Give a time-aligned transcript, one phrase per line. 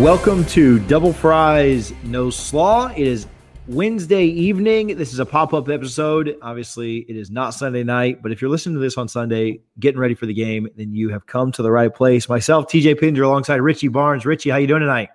[0.00, 2.88] Welcome to Double Fries No Slaw.
[2.88, 3.28] It is
[3.68, 4.96] Wednesday evening.
[4.98, 6.36] This is a pop up episode.
[6.42, 10.00] Obviously, it is not Sunday night, but if you're listening to this on Sunday, getting
[10.00, 12.28] ready for the game, then you have come to the right place.
[12.28, 14.26] Myself, TJ Pinder, alongside Richie Barnes.
[14.26, 15.10] Richie, how you doing tonight?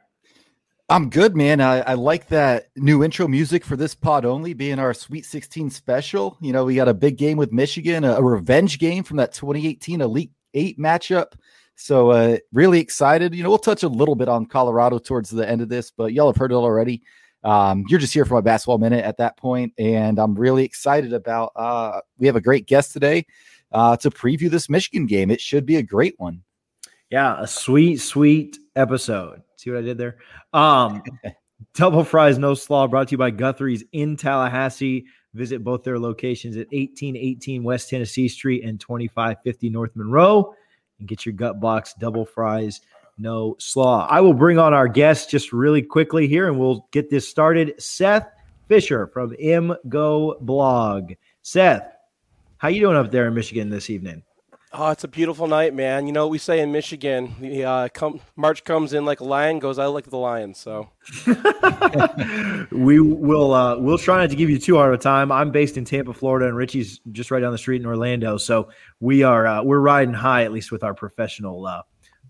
[0.89, 1.59] I'm good, man.
[1.61, 5.69] I, I, like that new intro music for this pod only being our Sweet 16
[5.71, 6.37] special.
[6.41, 9.33] You know, we got a big game with Michigan, a, a revenge game from that
[9.33, 11.33] 2018 Elite Eight matchup.
[11.81, 13.33] So, uh, really excited.
[13.33, 16.11] You know, we'll touch a little bit on Colorado towards the end of this, but
[16.11, 17.01] y'all have heard it already.
[17.45, 21.13] Um, you're just here for my basketball minute at that point, and I'm really excited
[21.13, 21.53] about.
[21.55, 23.25] Uh, we have a great guest today
[23.71, 25.31] uh, to preview this Michigan game.
[25.31, 26.43] It should be a great one.
[27.09, 29.41] Yeah, a sweet, sweet episode.
[29.55, 30.17] See what I did there?
[30.51, 31.01] Um,
[31.75, 35.05] Double Fries No Slaw brought to you by Guthrie's in Tallahassee.
[35.33, 40.53] Visit both their locations at 1818 West Tennessee Street and 2550 North Monroe
[40.99, 42.81] and get your gut box double fries
[43.19, 44.07] no slaw.
[44.09, 47.73] I will bring on our guest just really quickly here and we'll get this started.
[47.81, 48.27] Seth
[48.67, 51.17] Fisher from MGoBlog.
[51.41, 51.91] Seth,
[52.57, 54.23] how you doing up there in Michigan this evening?
[54.71, 56.05] Oh, it's a beautiful night, man.
[56.05, 57.33] You know what we say in Michigan?
[57.39, 60.53] The uh, come, March comes in like a lion, goes out like the lion.
[60.53, 60.91] So
[62.71, 65.31] we will uh, we'll try not to give you too hard of a time.
[65.31, 68.37] I'm based in Tampa, Florida, and Richie's just right down the street in Orlando.
[68.37, 68.69] So
[68.99, 71.81] we are uh, we're riding high at least with our professional uh,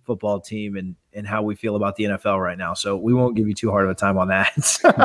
[0.09, 2.73] football team and and how we feel about the NFL right now.
[2.73, 4.51] So we won't give you too hard of a time on that.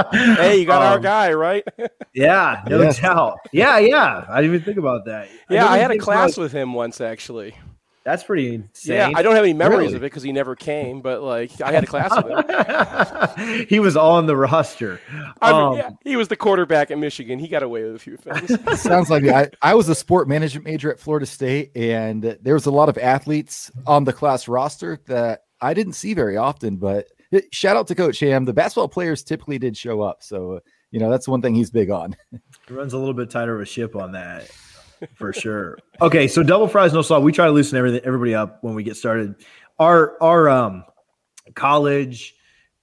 [0.38, 1.62] hey, you got um, our guy, right?
[2.14, 2.92] yeah, no yeah.
[2.92, 3.38] doubt.
[3.52, 4.24] Yeah, yeah.
[4.26, 5.28] I didn't even think about that.
[5.50, 6.44] Yeah, I, I had a class about...
[6.44, 7.54] with him once actually.
[8.04, 8.96] That's pretty insane.
[8.96, 9.94] Yeah, I don't have any memories really?
[9.96, 12.26] of it because he never came, but like I had a class with
[13.48, 13.66] him.
[13.68, 15.00] he was on the roster.
[15.40, 17.38] I mean, um, yeah, he was the quarterback at Michigan.
[17.38, 18.60] He got away with a few things.
[18.80, 22.66] Sounds like I, I was a sport management major at Florida State, and there was
[22.66, 26.76] a lot of athletes on the class roster that I didn't see very often.
[26.76, 27.06] But
[27.52, 28.44] shout out to Coach Ham.
[28.44, 30.60] The basketball players typically did show up, so
[30.90, 32.16] you know that's one thing he's big on.
[32.66, 34.50] He runs a little bit tighter of a ship on that
[35.14, 35.78] for sure.
[36.00, 37.22] Okay, so double fries, no salt.
[37.22, 39.34] We try to loosen everything, everybody up when we get started.
[39.78, 40.84] Our our um
[41.54, 42.34] college,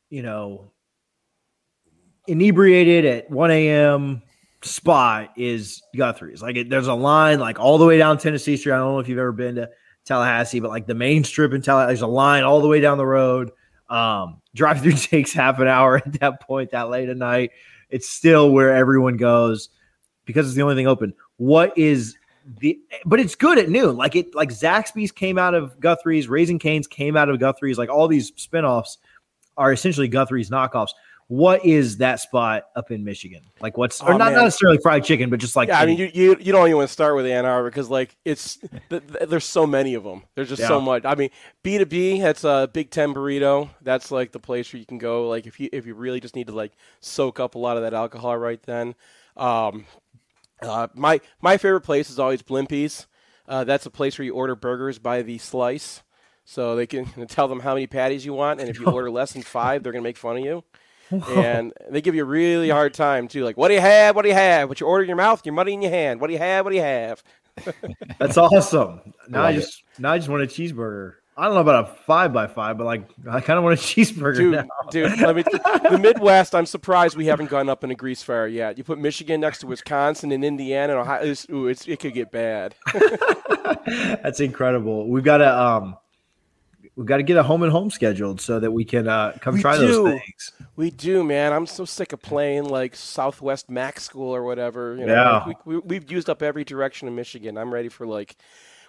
[0.10, 0.72] you know,
[2.28, 4.22] inebriated at 1 a.m.
[4.62, 6.42] spot is Guthrie's.
[6.42, 8.74] Like it, there's a line like all the way down Tennessee Street.
[8.74, 9.70] I don't know if you've ever been to
[10.06, 12.98] Tallahassee, but like the main strip in Tallahassee, there's a line all the way down
[12.98, 13.52] the road.
[13.90, 17.52] Um, drive through takes half an hour at that point, that late at night.
[17.90, 19.70] It's still where everyone goes
[20.26, 22.16] because it's the only thing open what is
[22.60, 23.98] the but it's good at noon.
[23.98, 27.90] Like it like Zaxby's came out of Guthrie's, Raising Cane's came out of Guthrie's, like
[27.90, 28.98] all these spinoffs
[29.58, 30.92] are essentially Guthrie's knockoffs.
[31.30, 33.42] What is that spot up in Michigan?
[33.60, 35.98] Like what's or oh, not, not necessarily fried chicken, but just like yeah, I mean
[35.98, 38.58] you, you you don't even want to start with Ann Arbor because like it's
[38.90, 40.22] th- th- there's so many of them.
[40.36, 40.68] There's just yeah.
[40.68, 41.06] so much.
[41.06, 41.32] I mean
[41.64, 43.72] B two B that's a Big Ten burrito.
[43.82, 45.28] That's like the place where you can go.
[45.28, 47.84] Like if you if you really just need to like soak up a lot of
[47.84, 48.94] that alcohol right then.
[49.38, 49.86] Um,
[50.62, 53.08] uh, my my favorite place is always Blimpy's.
[53.48, 56.04] Uh, that's a place where you order burgers by the slice,
[56.46, 59.34] so they can tell them how many patties you want, and if you order less
[59.34, 60.64] than five, they're gonna make fun of you.
[61.30, 63.44] and they give you a really hard time too.
[63.44, 64.16] Like, what do you have?
[64.16, 64.70] What do you have?
[64.70, 66.22] What you order in your mouth, your money in your hand.
[66.22, 66.64] What do you have?
[66.64, 67.22] What do you have?
[68.18, 69.02] That's awesome.
[69.28, 70.02] Now I just it.
[70.02, 71.16] now I just want a cheeseburger.
[71.42, 73.82] I don't know about a five by five, but like I kind of want a
[73.82, 74.68] cheeseburger dude, now.
[74.92, 75.44] dude, I mean,
[75.90, 76.54] the Midwest.
[76.54, 78.78] I'm surprised we haven't gone up in a grease fire yet.
[78.78, 81.24] You put Michigan next to Wisconsin and Indiana, and Ohio.
[81.24, 82.76] It's, ooh, it's, it could get bad.
[83.88, 85.10] That's incredible.
[85.10, 85.98] We've got to um,
[86.96, 89.56] we've got to get a home and home scheduled so that we can uh, come
[89.56, 89.88] we try do.
[89.88, 90.52] those things.
[90.76, 91.54] We do, man.
[91.54, 94.96] I'm so sick of playing like Southwest Mac School or whatever.
[94.96, 97.58] You know, yeah, like we, we, we've used up every direction in Michigan.
[97.58, 98.36] I'm ready for like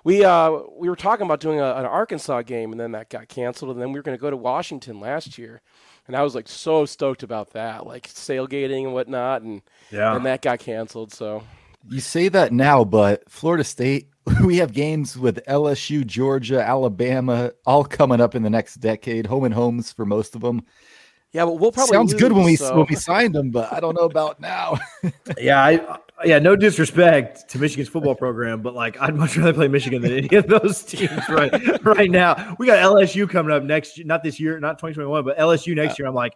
[0.04, 3.28] we uh, we were talking about doing a, an Arkansas game, and then that got
[3.28, 5.62] canceled, and then we were going to go to Washington last year,
[6.06, 10.26] and I was like so stoked about that, like sailgating and whatnot, and yeah, and
[10.26, 11.12] that got canceled.
[11.12, 11.44] So
[11.88, 14.08] you say that now, but Florida State,
[14.44, 19.44] we have games with LSU, Georgia, Alabama, all coming up in the next decade, home
[19.44, 20.62] and homes for most of them.
[21.32, 22.76] Yeah, but we'll probably sounds lose, good when we so.
[22.76, 24.78] when we signed them, but I don't know about now.
[25.38, 29.68] yeah, I yeah, no disrespect to Michigan's football program, but like I'd much rather play
[29.68, 32.56] Michigan than any of those teams right right now.
[32.58, 36.04] We got LSU coming up next, not this year, not 2021, but LSU next yeah.
[36.04, 36.08] year.
[36.08, 36.34] I'm like,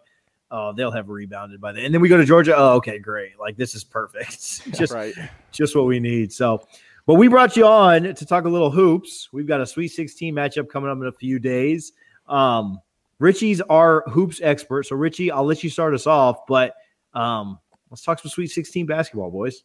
[0.51, 1.85] oh, they'll have rebounded by then.
[1.85, 2.55] And then we go to Georgia.
[2.55, 3.39] Oh, okay, great.
[3.39, 4.71] Like this is perfect.
[4.77, 5.13] just right.
[5.51, 6.31] just what we need.
[6.31, 6.65] So,
[7.05, 9.29] but we brought you on to talk a little hoops.
[9.31, 11.93] We've got a Sweet 16 matchup coming up in a few days.
[12.27, 12.79] Um,
[13.19, 14.83] Richie's our hoops expert.
[14.85, 16.75] So Richie, I'll let you start us off, but
[17.13, 19.63] um, let's talk some Sweet 16 basketball, boys.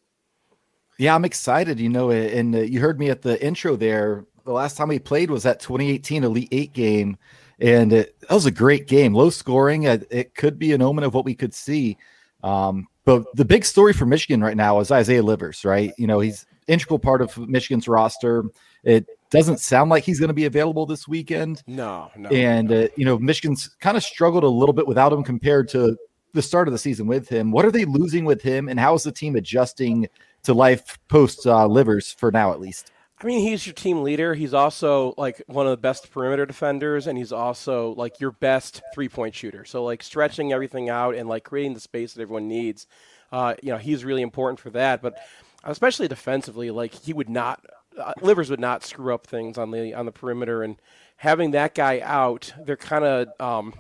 [0.99, 1.81] Yeah, I'm excited.
[1.81, 4.25] You know, and uh, you heard me at the intro there.
[4.45, 7.17] The last time we played was that 2018 Elite Eight game,
[7.61, 9.85] and it, that was a great game, low scoring.
[9.85, 11.97] It, it, could be an omen of what we could see.
[12.43, 15.93] Um, but the big story for Michigan right now is Isaiah Livers, right?
[15.97, 18.45] You know, he's integral part of Michigan's roster.
[18.85, 21.63] It doesn't sound like he's going to be available this weekend.
[21.67, 22.29] No, no.
[22.31, 22.83] And no.
[22.83, 25.97] Uh, you know, Michigan's kind of struggled a little bit without him compared to
[26.35, 27.51] the start of the season with him.
[27.51, 30.09] What are they losing with him, and how is the team adjusting
[30.45, 32.91] to life post uh, Livers for now, at least?
[33.23, 34.35] I mean, he's your team leader.
[34.35, 38.83] He's also like one of the best perimeter defenders, and he's also like your best
[38.93, 39.65] three point shooter.
[39.65, 42.87] So like stretching everything out and like creating the space that everyone needs.
[43.31, 45.03] Uh, you know, he's really important for that.
[45.03, 45.19] But
[45.63, 47.65] especially defensively, like he would not,
[47.97, 50.65] uh, Livers would not screw up things on the on the perimeter.
[50.65, 50.77] And
[51.17, 53.75] having that guy out, they're kind of um,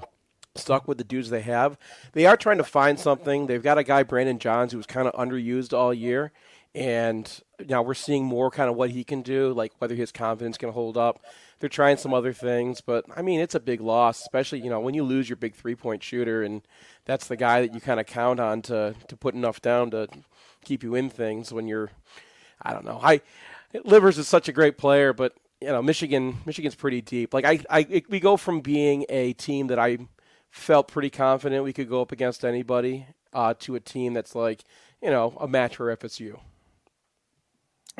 [0.54, 1.76] stuck with the dudes they have.
[2.12, 3.48] They are trying to find something.
[3.48, 6.30] They've got a guy, Brandon Johns, who was kind of underused all year
[6.74, 10.56] and now we're seeing more kind of what he can do, like whether his confidence
[10.56, 11.24] can hold up.
[11.60, 14.80] They're trying some other things, but I mean, it's a big loss, especially you know
[14.80, 16.62] when you lose your big three point shooter, and
[17.04, 20.08] that's the guy that you kind of count on to to put enough down to
[20.64, 21.90] keep you in things when you're,
[22.60, 23.00] I don't know.
[23.02, 23.20] I
[23.84, 27.32] Livers is such a great player, but you know Michigan Michigan's pretty deep.
[27.32, 29.98] Like I, I we go from being a team that I
[30.50, 34.64] felt pretty confident we could go up against anybody uh, to a team that's like
[35.00, 36.40] you know a match for FSU.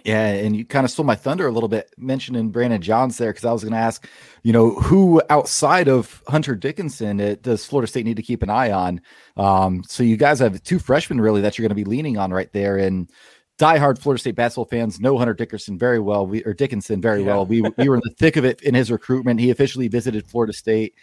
[0.05, 3.31] Yeah, and you kind of stole my thunder a little bit mentioning Brandon Johns there
[3.31, 4.09] because I was going to ask,
[4.43, 8.50] you know, who outside of Hunter Dickinson it, does Florida State need to keep an
[8.50, 9.00] eye on?
[9.37, 12.33] Um, so you guys have two freshmen really that you're going to be leaning on
[12.33, 13.09] right there, and
[13.59, 16.27] diehard Florida State basketball fans know Hunter Dickinson very well.
[16.27, 17.27] We or Dickinson very yeah.
[17.27, 17.47] well.
[17.47, 19.41] We we were in the thick of it in his recruitment.
[19.41, 20.94] He officially visited Florida State,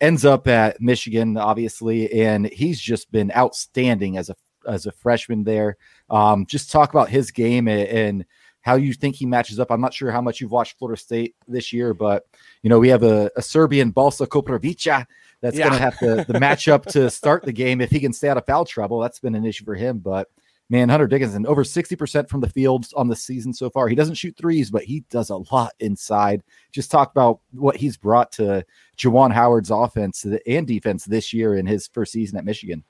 [0.00, 4.36] ends up at Michigan, obviously, and he's just been outstanding as a
[4.68, 5.76] as a freshman there.
[6.10, 8.24] Um, just talk about his game and, and,
[8.60, 9.70] how you think he matches up.
[9.70, 12.24] I'm not sure how much you've watched Florida State this year, but
[12.62, 15.04] you know we have a, a Serbian Balsa Koprivica
[15.42, 15.68] that's yeah.
[15.68, 18.38] going to have the, the matchup to start the game if he can stay out
[18.38, 19.00] of foul trouble.
[19.00, 20.28] That's been an issue for him, but
[20.70, 23.88] man, Hunter Dickinson over 60% from the field on the season so far.
[23.88, 26.42] He doesn't shoot threes, but he does a lot inside.
[26.72, 28.64] Just talk about what he's brought to
[28.96, 32.82] Juwan Howard's offense and defense this year in his first season at Michigan.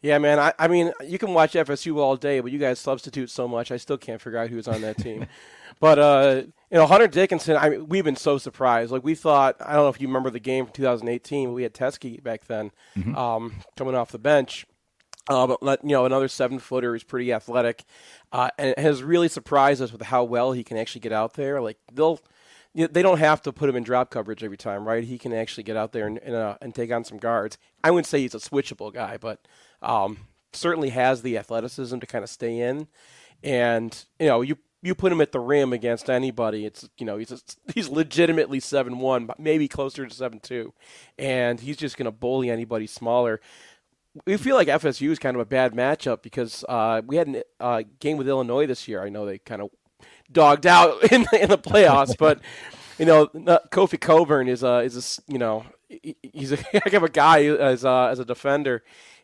[0.00, 0.38] Yeah, man.
[0.38, 3.72] I, I mean, you can watch FSU all day, but you guys substitute so much.
[3.72, 5.26] I still can't figure out who's on that team.
[5.80, 7.56] but uh, you know, Hunter Dickinson.
[7.56, 8.92] I mean, we've been so surprised.
[8.92, 9.56] Like we thought.
[9.60, 11.52] I don't know if you remember the game from 2018.
[11.52, 13.16] We had Teske back then, mm-hmm.
[13.16, 14.66] um, coming off the bench.
[15.28, 16.94] Uh, but you know, another seven footer.
[16.94, 17.84] He's pretty athletic,
[18.32, 21.60] uh, and has really surprised us with how well he can actually get out there.
[21.60, 22.20] Like they'll
[22.74, 25.02] they don't have to put him in drop coverage every time, right?
[25.02, 27.58] He can actually get out there and and, uh, and take on some guards.
[27.82, 29.40] I wouldn't say he's a switchable guy, but
[29.82, 30.18] um,
[30.52, 32.88] certainly has the athleticism to kind of stay in.
[33.42, 37.18] And you know, you you put him at the rim against anybody, it's you know
[37.18, 40.72] he's he's legitimately seven one, maybe closer to seven two,
[41.18, 43.40] and he's just going to bully anybody smaller.
[44.24, 47.28] We feel like FSU is kind of a bad matchup because uh, we had
[47.60, 49.02] a uh, game with Illinois this year.
[49.02, 49.70] I know they kind of
[50.32, 52.40] dogged out in the, in the playoffs, but
[52.98, 57.08] you know Kofi Cockburn is a is a you know he's a heck of a
[57.08, 58.82] guy as a, as a defender,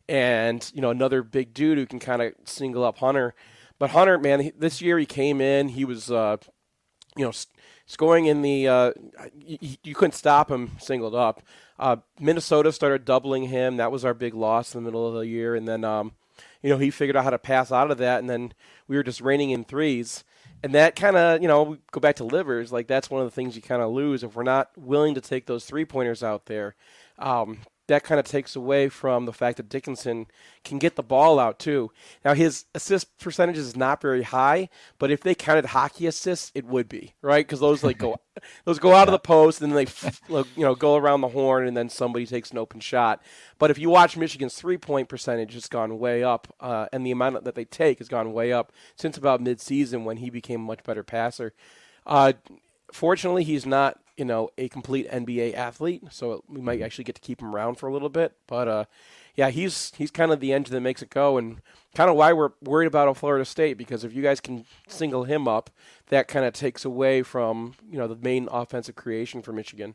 [0.08, 3.34] and you know another big dude who can kind of single up Hunter.
[3.78, 6.36] But Hunter, man, he, this year he came in, he was, uh,
[7.16, 7.32] you know,
[7.86, 8.68] scoring in the.
[8.68, 8.92] Uh,
[9.36, 11.42] you, you, couldn't stop him singled up.
[11.78, 13.76] Uh, Minnesota started doubling him.
[13.78, 16.12] That was our big loss in the middle of the year, and then um,
[16.62, 18.52] you know he figured out how to pass out of that, and then
[18.86, 20.24] we were just raining in threes.
[20.62, 22.72] And that kind of, you know, go back to Livers.
[22.72, 25.20] Like that's one of the things you kind of lose if we're not willing to
[25.20, 26.74] take those three pointers out there.
[27.18, 30.26] Um, that kind of takes away from the fact that Dickinson
[30.64, 31.90] can get the ball out too.
[32.24, 36.64] Now his assist percentage is not very high, but if they counted hockey assists, it
[36.64, 38.16] would be right because those like go
[38.64, 41.66] those go out of the post and then they you know go around the horn
[41.66, 43.22] and then somebody takes an open shot.
[43.58, 47.10] But if you watch Michigan's three point percentage, it's gone way up, uh, and the
[47.10, 50.62] amount that they take has gone way up since about mid season when he became
[50.62, 51.52] a much better passer.
[52.06, 52.32] Uh,
[52.92, 56.84] fortunately, he's not you know, a complete NBA athlete, so we might mm-hmm.
[56.84, 58.36] actually get to keep him around for a little bit.
[58.46, 58.84] But uh,
[59.34, 61.60] yeah, he's he's kind of the engine that makes it go, and
[61.94, 65.48] kind of why we're worried about Florida State because if you guys can single him
[65.48, 65.70] up,
[66.08, 69.94] that kind of takes away from you know the main offensive creation for Michigan.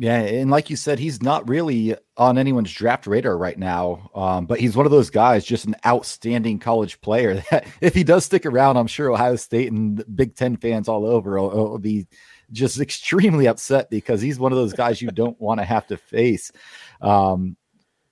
[0.00, 4.10] Yeah, and like you said, he's not really on anyone's draft radar right now.
[4.14, 7.44] Um, but he's one of those guys, just an outstanding college player.
[7.50, 11.04] That if he does stick around, I'm sure Ohio State and Big Ten fans all
[11.04, 12.06] over will, will be
[12.52, 15.96] just extremely upset because he's one of those guys you don't want to have to
[15.96, 16.52] face.
[17.00, 17.56] Um,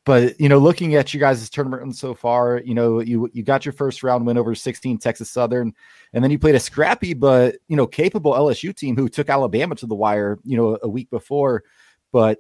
[0.05, 3.67] but you know, looking at you guys' tournament so far, you know, you you got
[3.67, 5.75] your first round win over 16 Texas Southern,
[6.15, 9.75] and then you played a scrappy but you know capable LSU team who took Alabama
[9.75, 11.63] to the wire, you know, a week before.
[12.11, 12.39] but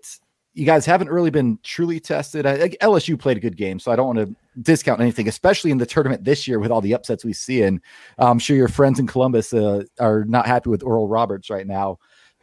[0.58, 2.44] you guys haven't really been truly tested.
[2.44, 5.78] I, LSU played a good game, so I don't want to discount anything, especially in
[5.78, 7.62] the tournament this year with all the upsets we see.
[7.62, 7.80] And
[8.18, 12.00] I'm sure your friends in Columbus uh, are not happy with Oral Roberts right now.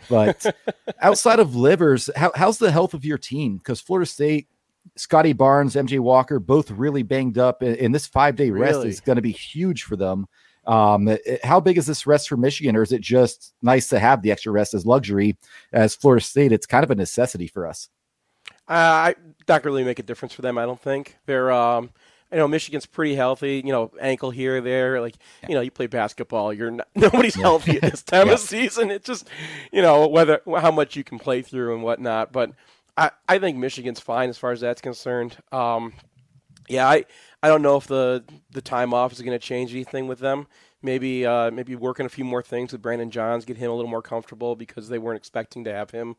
[0.10, 0.46] But
[1.02, 3.58] outside of Livers, how, how's the health of your team?
[3.58, 4.48] Because Florida State,
[4.96, 8.90] Scottie Barnes, MJ Walker, both really banged up, and this five day rest really?
[8.90, 10.26] is going to be huge for them.
[10.66, 14.22] Um, how big is this rest for Michigan, or is it just nice to have
[14.22, 15.38] the extra rest as luxury?
[15.74, 17.90] As Florida State, it's kind of a necessity for us.
[18.68, 19.16] Uh, I
[19.48, 20.58] not really make a difference for them.
[20.58, 21.52] I don't think they're.
[21.52, 21.92] Um,
[22.32, 23.62] you know, Michigan's pretty healthy.
[23.64, 25.00] You know, ankle here, there.
[25.00, 25.50] Like, yeah.
[25.50, 26.52] you know, you play basketball.
[26.52, 27.44] You're not, nobody's yeah.
[27.44, 28.34] healthy at this time yeah.
[28.34, 28.92] of season.
[28.92, 29.30] It's just,
[29.72, 32.32] you know, whether how much you can play through and whatnot.
[32.32, 32.52] But
[32.98, 35.38] I, I think Michigan's fine as far as that's concerned.
[35.52, 35.94] Um,
[36.68, 37.06] yeah, I,
[37.44, 40.48] I don't know if the the time off is going to change anything with them.
[40.82, 43.90] Maybe uh, maybe working a few more things with Brandon Johns, get him a little
[43.90, 46.16] more comfortable because they weren't expecting to have him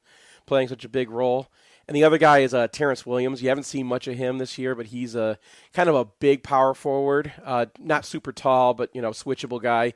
[0.47, 1.49] playing such a big role.
[1.89, 3.43] And the other guy is uh, Terrence Williams.
[3.43, 5.39] You haven't seen much of him this year, but he's a
[5.73, 9.95] kind of a big power forward, uh, not super tall, but you know, switchable guy.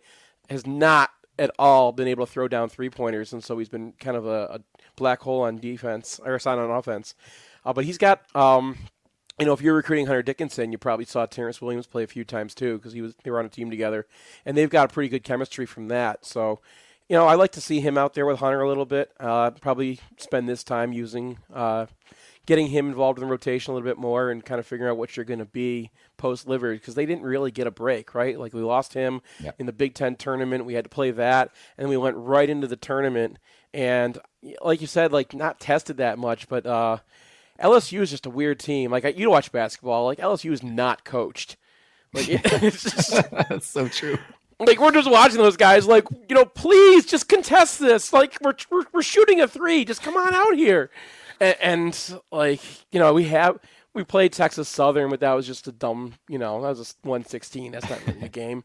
[0.49, 3.93] Has not at all been able to throw down three pointers, and so he's been
[3.99, 4.61] kind of a, a
[4.97, 7.15] black hole on defense or sign on offense.
[7.65, 8.77] Uh, but he's got, um,
[9.39, 12.25] you know, if you're recruiting Hunter Dickinson, you probably saw Terrence Williams play a few
[12.25, 14.07] times too because he was they were on a team together,
[14.45, 16.27] and they've got a pretty good chemistry from that.
[16.27, 16.61] So
[17.11, 19.11] you know, I like to see him out there with Hunter a little bit.
[19.19, 21.87] Uh, probably spend this time using, uh,
[22.47, 24.97] getting him involved in the rotation a little bit more and kind of figuring out
[24.97, 28.39] what you're going to be post liver because they didn't really get a break, right?
[28.39, 29.57] Like we lost him yep.
[29.59, 30.65] in the Big Ten tournament.
[30.65, 33.41] We had to play that, and we went right into the tournament.
[33.75, 34.17] And
[34.63, 36.99] like you said, like not tested that much, but uh,
[37.61, 38.93] LSU is just a weird team.
[38.93, 41.57] Like you watch basketball, like LSU is not coached.
[42.13, 44.19] Like it, it's just that's so true.
[44.61, 48.13] Like we're just watching those guys, like you know, please just contest this.
[48.13, 50.91] Like we're we're, we're shooting a three, just come on out here,
[51.41, 52.61] and, and, like
[52.93, 53.59] you know, we have
[53.95, 57.09] we played Texas Southern, but that was just a dumb, you know, that was a
[57.09, 57.73] one sixteen.
[57.73, 58.63] That's not really a game.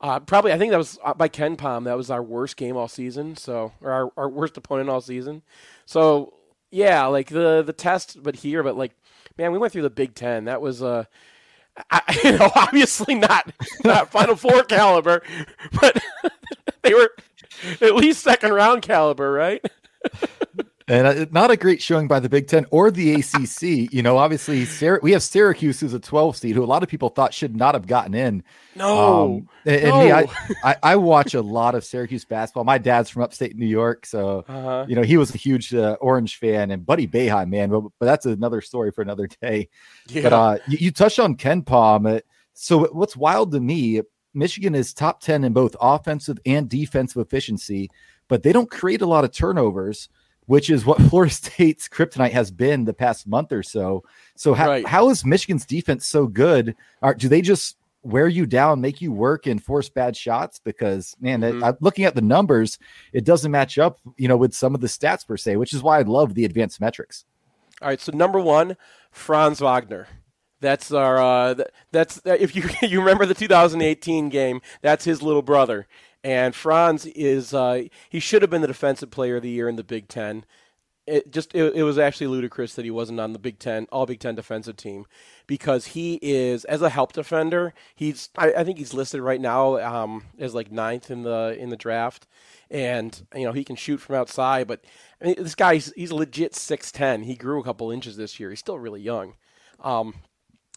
[0.00, 1.84] Uh, probably, I think that was by Ken KenPom.
[1.84, 3.36] That was our worst game all season.
[3.36, 5.42] So, or our, our worst opponent all season.
[5.86, 6.34] So,
[6.70, 8.92] yeah, like the the test, but here, but like,
[9.38, 10.44] man, we went through the Big Ten.
[10.46, 11.04] That was uh
[11.90, 13.52] I, you know, obviously not
[13.84, 15.22] not Final Four caliber,
[15.80, 16.02] but
[16.82, 17.10] they were
[17.80, 19.64] at least second round caliber, right?
[20.88, 23.92] and uh, not a great showing by the Big Ten or the ACC.
[23.92, 24.66] You know, obviously,
[25.02, 27.74] we have Syracuse, who's a 12 seed, who a lot of people thought should not
[27.74, 28.42] have gotten in.
[28.74, 30.04] No, um, and, no.
[30.04, 30.26] me, I,
[30.64, 32.64] I, I, watch a lot of Syracuse basketball.
[32.64, 34.86] My dad's from upstate New York, so uh-huh.
[34.88, 37.70] you know he was a huge uh, Orange fan, and Buddy Boeheim, man.
[37.70, 39.68] But, but that's another story for another day.
[40.08, 40.22] Yeah.
[40.22, 42.20] But uh, you, you touched on Ken Uh,
[42.54, 44.02] so what's wild to me,
[44.34, 47.90] Michigan is top 10 in both offensive and defensive efficiency,
[48.28, 50.08] but they don't create a lot of turnovers
[50.46, 54.04] which is what Florida State's kryptonite has been the past month or so.
[54.34, 54.86] So how, right.
[54.86, 56.74] how is Michigan's defense so good?
[57.00, 60.60] Are, do they just wear you down, make you work and force bad shots?
[60.62, 61.64] Because man, mm-hmm.
[61.64, 62.78] I, looking at the numbers,
[63.12, 65.82] it doesn't match up, you know, with some of the stats per se, which is
[65.82, 67.24] why I love the advanced metrics.
[67.80, 68.76] All right, so number one,
[69.10, 70.06] Franz Wagner.
[70.60, 71.20] That's our.
[71.20, 74.62] Uh, that's if you you remember the 2018 game.
[74.80, 75.88] That's his little brother,
[76.24, 79.76] and Franz is uh, he should have been the defensive player of the year in
[79.76, 80.44] the Big Ten.
[81.04, 84.06] It just it, it was actually ludicrous that he wasn't on the Big Ten All
[84.06, 85.04] Big Ten defensive team
[85.48, 87.74] because he is as a help defender.
[87.96, 91.70] He's I, I think he's listed right now um, as like ninth in the in
[91.70, 92.28] the draft,
[92.70, 94.68] and you know he can shoot from outside.
[94.68, 94.84] But
[95.20, 97.24] I mean, this guy he's, he's legit six ten.
[97.24, 98.50] He grew a couple inches this year.
[98.50, 99.34] He's still really young.
[99.80, 100.14] Um,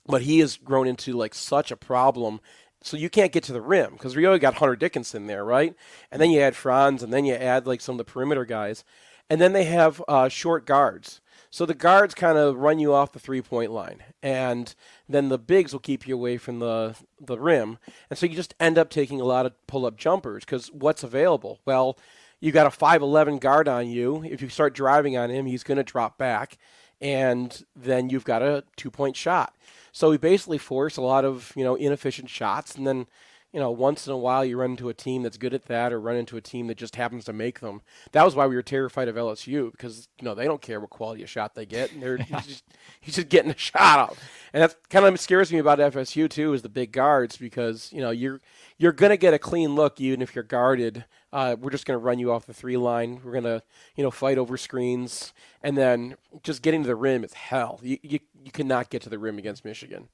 [0.08, 2.40] but he has grown into like such a problem
[2.86, 5.76] so you can't get to the rim because Rio got Hunter Dickinson there, right?
[6.12, 8.84] And then you add Franz, and then you add like some of the perimeter guys,
[9.28, 11.20] and then they have uh, short guards.
[11.50, 14.76] So the guards kind of run you off the three point line, and
[15.10, 18.54] then the bigs will keep you away from the the rim, and so you just
[18.60, 21.60] end up taking a lot of pull up jumpers because what's available?
[21.66, 21.98] Well,
[22.40, 24.24] you got a five eleven guard on you.
[24.24, 26.60] If you start driving on him, he's going to drop back,
[27.02, 29.56] and then you've got a two point shot.
[29.96, 33.08] So we basically force a lot of you know inefficient shots, and then
[33.54, 35.94] you know once in a while you run into a team that's good at that,
[35.94, 37.82] or run into a team that just happens to make them.
[38.12, 40.90] That was why we were terrified of LSU because you know they don't care what
[40.90, 42.66] quality of shot they get, and they're just
[43.00, 44.18] he's just getting a shot up,
[44.52, 48.02] and that's kind of scares me about FSU too is the big guards because you
[48.02, 48.42] know you're
[48.78, 51.06] you're gonna get a clean look even if you're guarded.
[51.36, 53.20] Uh, we're just gonna run you off the three line.
[53.22, 53.62] We're gonna
[53.98, 57.78] you know fight over screens, and then just getting to the rim is hell.
[57.84, 60.08] You you you cannot get to the rim against Michigan.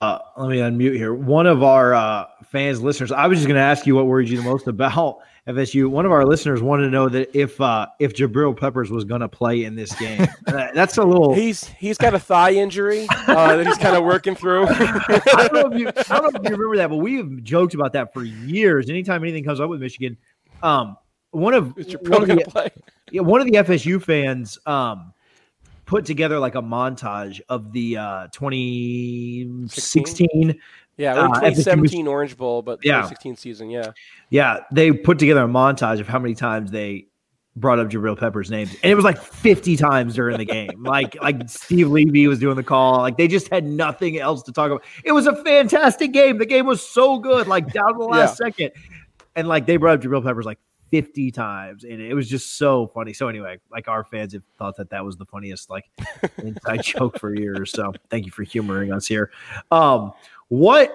[0.00, 1.14] Uh, let me unmute here.
[1.14, 4.30] One of our uh, fans, listeners, I was just going to ask you what worried
[4.30, 5.18] you the most about
[5.48, 5.88] FSU.
[5.88, 9.20] One of our listeners wanted to know that if uh, if Jabril Peppers was going
[9.20, 10.26] to play in this game.
[10.46, 11.34] That's a little.
[11.34, 14.66] He's he's got a thigh injury uh, that he's kind of working through.
[14.68, 17.92] I, don't you, I, don't know if you, remember that, but we have joked about
[17.94, 18.90] that for years.
[18.90, 20.18] Anytime anything comes up with Michigan,
[20.62, 20.96] um,
[21.30, 22.72] one of one of, the,
[23.10, 25.14] yeah, one of the FSU fans um,
[25.86, 30.60] put together like a montage of the uh, 2016.
[31.00, 32.96] Yeah, uh, 2017 Orange Bowl, but yeah.
[32.96, 33.92] 2016 season, yeah.
[34.28, 37.06] Yeah, they put together a montage of how many times they
[37.56, 40.68] brought up Jabril Pepper's name, and it was like 50 times during the game.
[40.84, 42.98] like like Steve Levy was doing the call.
[42.98, 44.84] Like they just had nothing else to talk about.
[45.02, 46.36] It was a fantastic game.
[46.36, 48.48] The game was so good, like down to the last yeah.
[48.48, 48.72] second.
[49.36, 50.58] And like they brought up Jabril Peppers like
[50.90, 54.76] 50 times and it was just so funny so anyway like our fans have thought
[54.76, 55.84] that that was the funniest like
[56.38, 59.30] inside joke for years so thank you for humoring us here
[59.70, 60.12] um
[60.50, 60.94] what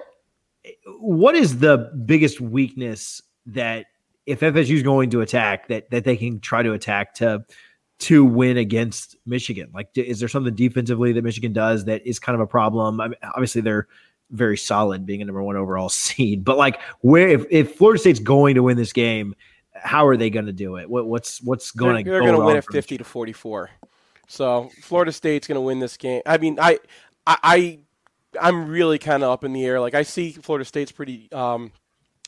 [1.00, 3.86] what is the biggest weakness that
[4.26, 7.44] if FSU is going to attack that that they can try to attack to
[7.98, 12.34] to win against Michigan like is there something defensively that Michigan does that is kind
[12.34, 13.88] of a problem I mean, obviously they're
[14.30, 18.20] very solid being a number one overall seed but like where if, if Florida State's
[18.20, 19.34] going to win this game
[19.82, 20.88] how are they going to do it?
[20.88, 22.10] What, what's what's going to?
[22.10, 23.70] They're, they're going to win at fifty to forty four.
[24.28, 26.22] So Florida State's going to win this game.
[26.26, 26.78] I mean, I
[27.26, 27.80] I,
[28.40, 29.80] I am really kind of up in the air.
[29.80, 31.30] Like I see Florida State's pretty.
[31.32, 31.72] Um,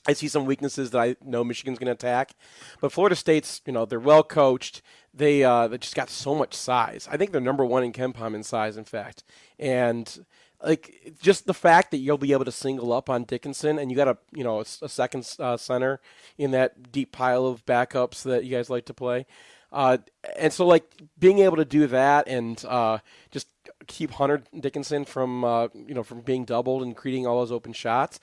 [0.06, 2.32] I see some weaknesses that I know Michigan's going to attack,
[2.80, 4.80] but Florida State's you know they're well coached.
[5.12, 7.08] They uh, they just got so much size.
[7.10, 9.24] I think they're number one in KenPom in size, in fact,
[9.58, 10.24] and
[10.62, 13.96] like just the fact that you'll be able to single up on Dickinson and you
[13.96, 16.00] got a you know a, a second uh, center
[16.36, 19.26] in that deep pile of backups that you guys like to play,
[19.72, 19.98] uh,
[20.36, 22.98] and so like being able to do that and uh,
[23.30, 23.48] just
[23.88, 27.72] keep Hunter Dickinson from uh, you know from being doubled and creating all those open
[27.72, 28.20] shots.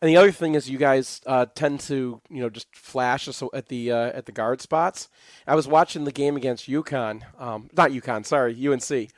[0.00, 3.68] And the other thing is you guys uh, tend to you know just flash at
[3.68, 5.08] the uh, at the guard spots.
[5.46, 9.10] I was watching the game against UConn, um, not UConn, sorry UNC,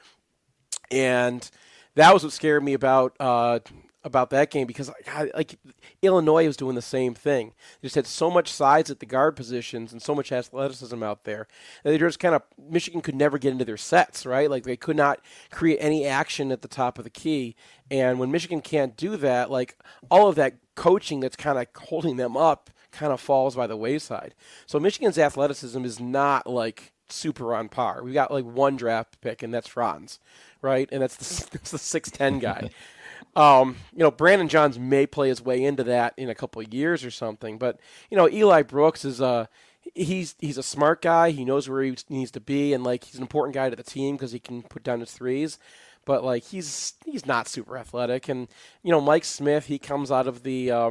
[0.90, 1.50] and
[1.96, 3.58] that was what scared me about uh,
[4.04, 4.90] about that game because
[5.34, 5.58] like
[6.02, 7.52] Illinois was doing the same thing.
[7.80, 11.24] They just had so much size at the guard positions and so much athleticism out
[11.24, 11.48] there.
[11.84, 14.50] And they just kind of Michigan could never get into their sets, right?
[14.50, 17.56] Like they could not create any action at the top of the key.
[17.90, 19.76] And when Michigan can't do that, like
[20.10, 23.76] all of that coaching that's kind of holding them up kind of falls by the
[23.76, 24.34] wayside.
[24.66, 28.02] So Michigan's athleticism is not like super on par.
[28.02, 30.20] We got like one draft pick, and that's Franz
[30.62, 30.88] right?
[30.90, 32.70] And that's the, that's the six ten guy.
[33.38, 36.74] Um, you know, Brandon Johns may play his way into that in a couple of
[36.74, 37.78] years or something, but
[38.10, 39.48] you know, Eli Brooks is a
[39.94, 41.30] he's he's a smart guy.
[41.30, 43.84] He knows where he needs to be, and like he's an important guy to the
[43.84, 45.56] team because he can put down his threes.
[46.04, 48.48] But like he's he's not super athletic, and
[48.82, 50.90] you know, Mike Smith he comes out of the uh,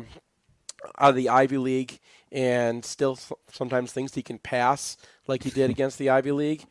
[0.97, 1.99] out of the Ivy League
[2.31, 3.19] and still
[3.51, 4.95] sometimes thinks he can pass
[5.27, 6.63] like he did against the Ivy League.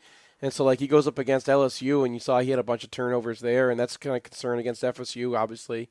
[0.42, 2.84] And so, like, he goes up against LSU, and you saw he had a bunch
[2.84, 5.88] of turnovers there, and that's kind of concern against FSU, obviously.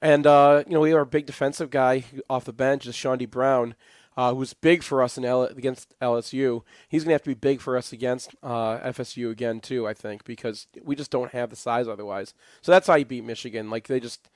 [0.00, 3.30] And, uh, you know, we have our big defensive guy off the bench is Chaundee
[3.30, 3.74] Brown,
[4.16, 6.62] uh, who's big for us in L- against LSU.
[6.88, 9.92] He's going to have to be big for us against uh, FSU again, too, I
[9.92, 12.32] think, because we just don't have the size otherwise.
[12.62, 13.68] So that's how you beat Michigan.
[13.68, 14.30] Like, they just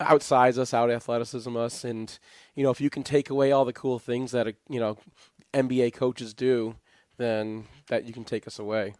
[0.00, 1.84] outsize us, out athleticism us.
[1.84, 2.18] And,
[2.56, 4.98] you know, if you can take away all the cool things that, you know,
[5.54, 6.74] NBA coaches do–
[7.18, 8.94] then that you can take us away.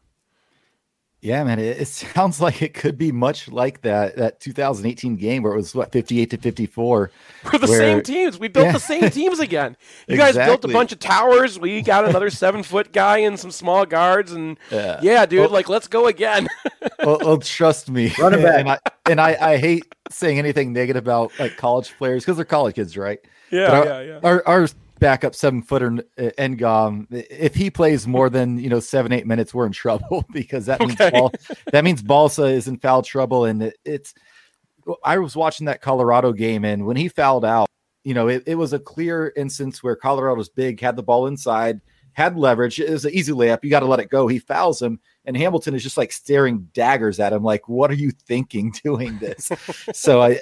[1.21, 5.43] Yeah, man, it, it, sounds like it could be much like that that 2018 game
[5.43, 7.11] where it was what 58 to 54.
[7.45, 8.39] We're the where, same teams.
[8.39, 8.73] We built yeah.
[8.73, 9.77] the same teams again.
[10.07, 10.39] You exactly.
[10.39, 11.59] guys built a bunch of towers.
[11.59, 15.51] We got another seven foot guy and some small guards, and yeah, yeah dude, well,
[15.51, 16.49] like let's go again.
[17.05, 18.61] well, well, trust me, run it back.
[18.61, 18.79] And I,
[19.11, 22.97] and I, I hate saying anything negative about like college players because they're college kids,
[22.97, 23.19] right?
[23.51, 24.21] Yeah, our, yeah, yeah.
[24.23, 29.13] Our, our backup seven footer uh, Ngom, if he plays more than you know seven
[29.13, 31.11] eight minutes, we're in trouble because that means okay.
[31.11, 31.33] Ball,
[31.73, 34.15] that means Balsa is in foul trouble, and it, it's.
[35.05, 37.69] I was watching that Colorado game, and when he fouled out,
[38.05, 41.83] you know, it, it was a clear instance where Colorado's big had the ball inside,
[42.15, 42.81] had leverage.
[42.81, 43.63] It was an easy layup.
[43.63, 44.27] You got to let it go.
[44.27, 47.95] He fouls him, and Hamilton is just like staring daggers at him, like, "What are
[47.95, 49.53] you thinking doing this?"
[49.93, 50.41] so I,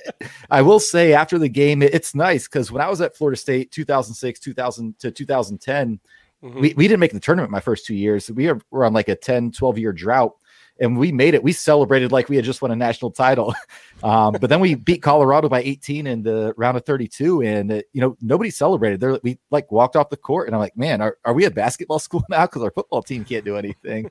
[0.48, 3.72] I will say after the game, it's nice because when I was at Florida State,
[3.72, 6.00] 2006, 2000 to 2010,
[6.42, 6.60] mm-hmm.
[6.60, 8.30] we, we didn't make the tournament my first two years.
[8.30, 10.36] We were on like a 10, 12 year drought
[10.78, 11.42] and we made it.
[11.42, 13.54] We celebrated like we had just won a national title.
[14.02, 17.80] Um, but then we beat Colorado by 18 in the round of 32, and uh,
[17.94, 19.00] you know nobody celebrated.
[19.00, 21.50] There, we like walked off the court, and I'm like, man, are, are we a
[21.50, 22.44] basketball school now?
[22.44, 24.10] Because our football team can't do anything.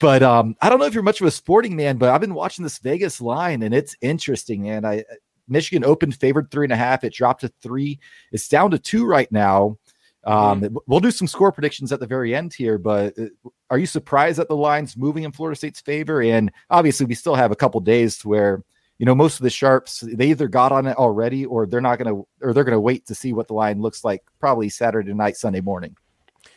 [0.00, 2.34] But um, I don't know if you're much of a sporting man, but I've been
[2.34, 4.84] watching this Vegas line and it's interesting, man.
[4.84, 5.04] I
[5.48, 7.04] Michigan opened favored three and a half.
[7.04, 7.98] It dropped to three.
[8.32, 9.78] It's down to two right now.
[10.24, 10.76] Um, mm-hmm.
[10.86, 13.26] We'll do some score predictions at the very end here, but uh,
[13.70, 16.22] are you surprised that the line's moving in Florida State's favor?
[16.22, 18.62] And obviously, we still have a couple days to where
[18.98, 21.98] you know most of the sharps they either got on it already or they're not
[21.98, 24.68] going to or they're going to wait to see what the line looks like probably
[24.68, 25.96] Saturday night, Sunday morning.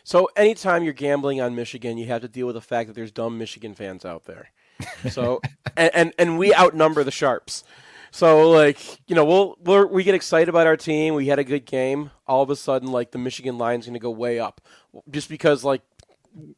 [0.03, 3.11] So anytime you're gambling on Michigan, you have to deal with the fact that there's
[3.11, 4.51] dumb Michigan fans out there.
[5.09, 5.41] So
[5.77, 7.63] and, and and we outnumber the sharps.
[8.11, 11.13] So like you know we'll we we get excited about our team.
[11.13, 12.11] We had a good game.
[12.27, 14.61] All of a sudden, like the Michigan line's going to go way up,
[15.09, 15.81] just because like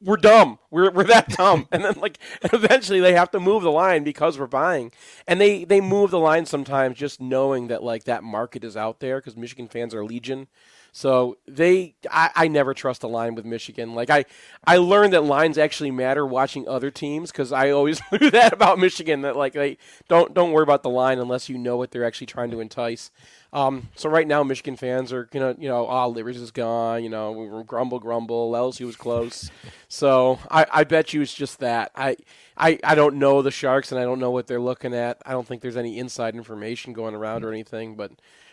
[0.01, 0.60] we're dumb.
[0.71, 1.67] We're we're that dumb.
[1.71, 4.91] and then like eventually they have to move the line because we're buying.
[5.27, 8.99] And they they move the line sometimes just knowing that like that market is out
[8.99, 10.47] there because Michigan fans are legion.
[10.95, 13.95] So they, I, I never trust a line with Michigan.
[13.95, 14.25] Like I,
[14.63, 18.77] I learned that lines actually matter watching other teams because I always knew that about
[18.77, 19.21] Michigan.
[19.21, 22.27] That like they don't don't worry about the line unless you know what they're actually
[22.27, 23.10] trying to entice.
[23.53, 27.03] Um, so right now, Michigan fans are gonna, you know, ah, oh, Livers is gone.
[27.03, 28.51] You know, grumble, grumble.
[28.51, 29.49] LSU was close.
[29.88, 31.91] so I, I bet you it's just that.
[31.95, 32.17] I,
[32.56, 35.23] I, I don't know the Sharks and I don't know what they're looking at.
[35.25, 38.12] I don't think there's any inside information going around or anything, but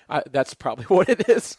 [0.08, 1.58] I, that's probably what it is.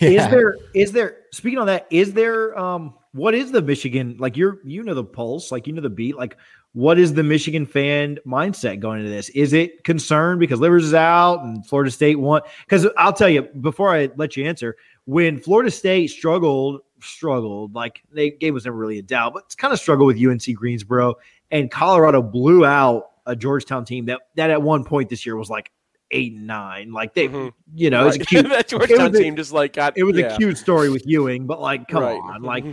[0.00, 0.08] Yeah.
[0.08, 4.36] Is there is there speaking on that, is there um what is the Michigan like
[4.36, 6.36] you're you know the pulse, like you know the beat, like
[6.72, 9.28] what is the Michigan fan mindset going into this?
[9.30, 12.42] Is it concerned because Livers is out and Florida State won?
[12.66, 14.76] Because I'll tell you before I let you answer,
[15.06, 19.54] when Florida State struggled, struggled, like they game was never really a doubt, but it's
[19.54, 21.14] kind of struggled with UNC Greensboro
[21.50, 25.50] and Colorado blew out a Georgetown team that that at one point this year was
[25.50, 25.70] like
[26.10, 26.92] eight and nine.
[26.92, 27.48] Like they, mm-hmm.
[27.74, 28.16] you know, right.
[28.16, 28.48] it's cute.
[28.50, 29.96] that Georgetown team a, just like got.
[29.96, 30.34] It was yeah.
[30.34, 32.20] a cute story with Ewing, but like, come right.
[32.20, 32.64] on, like.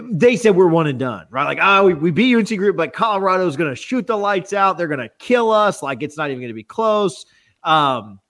[0.00, 1.44] they said we're one and done, right?
[1.44, 4.78] Like, oh, we, we beat UNC group, but Colorado's going to shoot the lights out.
[4.78, 5.82] They're going to kill us.
[5.82, 7.26] Like, it's not even going to be close.
[7.64, 8.20] Um,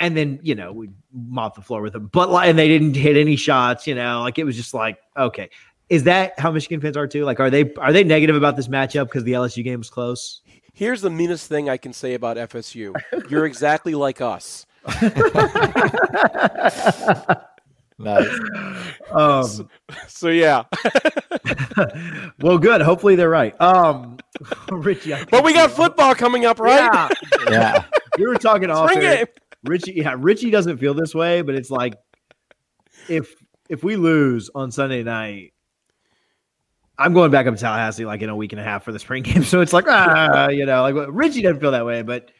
[0.00, 2.94] and then you know we mopped the floor with them, but like, and they didn't
[2.94, 3.86] hit any shots.
[3.86, 5.50] You know, like it was just like, okay,
[5.88, 7.24] is that how Michigan fans are too?
[7.24, 10.42] Like, are they are they negative about this matchup because the LSU game was close?
[10.76, 12.92] Here's the meanest thing I can say about FSU.
[13.30, 14.66] You're exactly like us.
[17.96, 18.28] nice.
[19.12, 19.68] Um, so,
[20.08, 20.64] so, yeah.
[22.40, 22.82] well, good.
[22.82, 23.58] Hopefully they're right.
[23.60, 24.18] Um,
[24.70, 27.08] Richie, but we got football coming up, right?
[27.46, 27.50] Yeah.
[27.50, 27.84] yeah.
[28.18, 28.90] We were talking off.
[29.64, 31.94] Richie, yeah, Richie doesn't feel this way, but it's like
[33.08, 33.32] if
[33.70, 35.53] if we lose on Sunday night,
[36.98, 38.98] I'm going back up to Tallahassee like in a week and a half for the
[38.98, 39.42] spring game.
[39.44, 42.30] So it's like, ah, you know, like Richie doesn't feel that way, but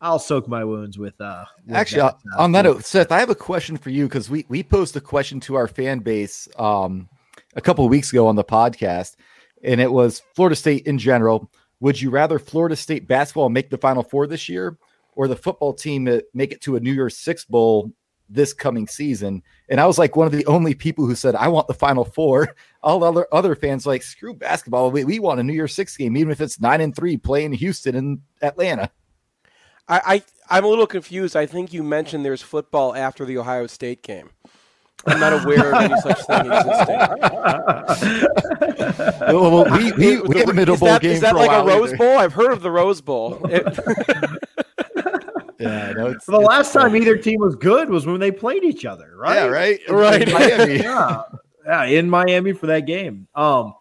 [0.00, 1.18] I'll soak my wounds with.
[1.20, 4.06] uh with Actually, that, uh, on that note, Seth, I have a question for you
[4.06, 7.08] because we we posed a question to our fan base um
[7.54, 9.16] a couple of weeks ago on the podcast,
[9.62, 11.50] and it was Florida State in general.
[11.80, 14.76] Would you rather Florida State basketball make the Final Four this year,
[15.14, 16.04] or the football team
[16.34, 17.90] make it to a New Year's Six bowl
[18.28, 19.42] this coming season.
[19.68, 22.04] And I was like one of the only people who said, I want the final
[22.04, 22.54] four.
[22.82, 24.90] All other other fans like, screw basketball.
[24.90, 27.52] We, we want a New Year's Six game, even if it's nine and three playing
[27.52, 28.90] Houston and Atlanta.
[29.88, 31.36] I, I am a little confused.
[31.36, 34.30] I think you mentioned there's football after the Ohio State game.
[35.06, 36.98] I'm not aware of any such thing existing.
[39.20, 41.12] well, we, we, we had a middle bowl that, game.
[41.12, 42.18] Is that like a, a Rose Bowl?
[42.18, 43.40] I've heard of the Rose Bowl.
[43.44, 43.64] It,
[45.58, 48.64] yeah, no, it's, the it's last time either team was good was when they played
[48.64, 49.36] each other, right?
[49.36, 50.32] Yeah, right, right.
[50.32, 50.76] Miami.
[50.76, 51.22] yeah,
[51.64, 53.28] yeah, in Miami for that game.
[53.34, 53.74] Um,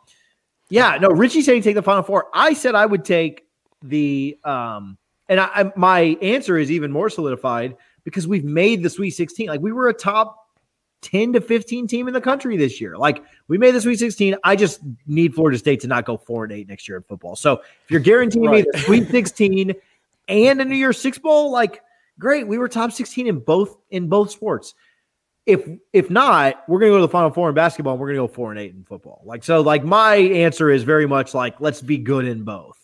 [0.69, 2.27] yeah, no, Richie said he'd take the Final Four.
[2.33, 3.45] I said I would take
[3.83, 4.97] the um,
[5.29, 9.47] and I, I, my answer is even more solidified because we've made the Sweet 16.
[9.47, 10.49] Like we were a top
[11.01, 12.97] 10 to 15 team in the country this year.
[12.97, 14.35] Like we made the Sweet 16.
[14.43, 17.35] I just need Florida State to not go four and eight next year in football.
[17.35, 18.65] So if you're guaranteeing right.
[18.65, 19.73] me the Sweet 16
[20.27, 21.81] and a New Year's Six Bowl, like
[22.19, 24.73] great, we were top 16 in both in both sports.
[25.45, 28.19] If if not, we're gonna go to the final four in basketball and we're gonna
[28.19, 29.21] go four and eight in football.
[29.25, 32.77] Like so, like my answer is very much like let's be good in both.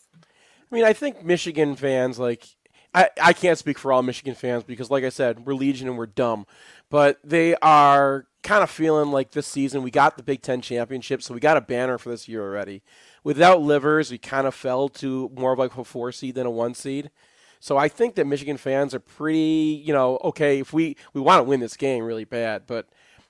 [0.71, 2.45] I mean, I think Michigan fans like
[2.93, 5.97] I, I can't speak for all Michigan fans because like I said, we're legion and
[5.97, 6.45] we're dumb.
[6.89, 11.23] But they are kind of feeling like this season we got the Big Ten championship,
[11.23, 12.83] so we got a banner for this year already.
[13.23, 16.51] Without Livers, we kind of fell to more of like a four seed than a
[16.51, 17.11] one seed.
[17.61, 21.39] So I think that Michigan fans are pretty, you know, okay, if we, we want
[21.39, 22.89] to win this game really bad, but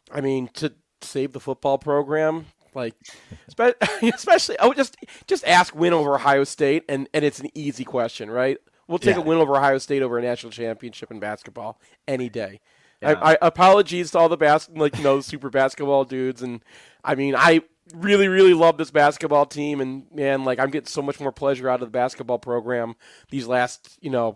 [0.09, 2.95] I mean, to save the football program, like,
[4.01, 4.95] especially, I would just,
[5.27, 8.57] just ask win over Ohio State, and, and it's an easy question, right?
[8.87, 9.21] We'll take yeah.
[9.21, 12.61] a win over Ohio State over a national championship in basketball any day.
[13.01, 13.19] Yeah.
[13.21, 16.63] I, I, apologies to all the bas- like you know super basketball dudes, and
[17.03, 17.61] I mean I
[17.95, 21.69] really, really love this basketball team, and man, like I'm getting so much more pleasure
[21.69, 22.95] out of the basketball program
[23.29, 24.35] these last, you know,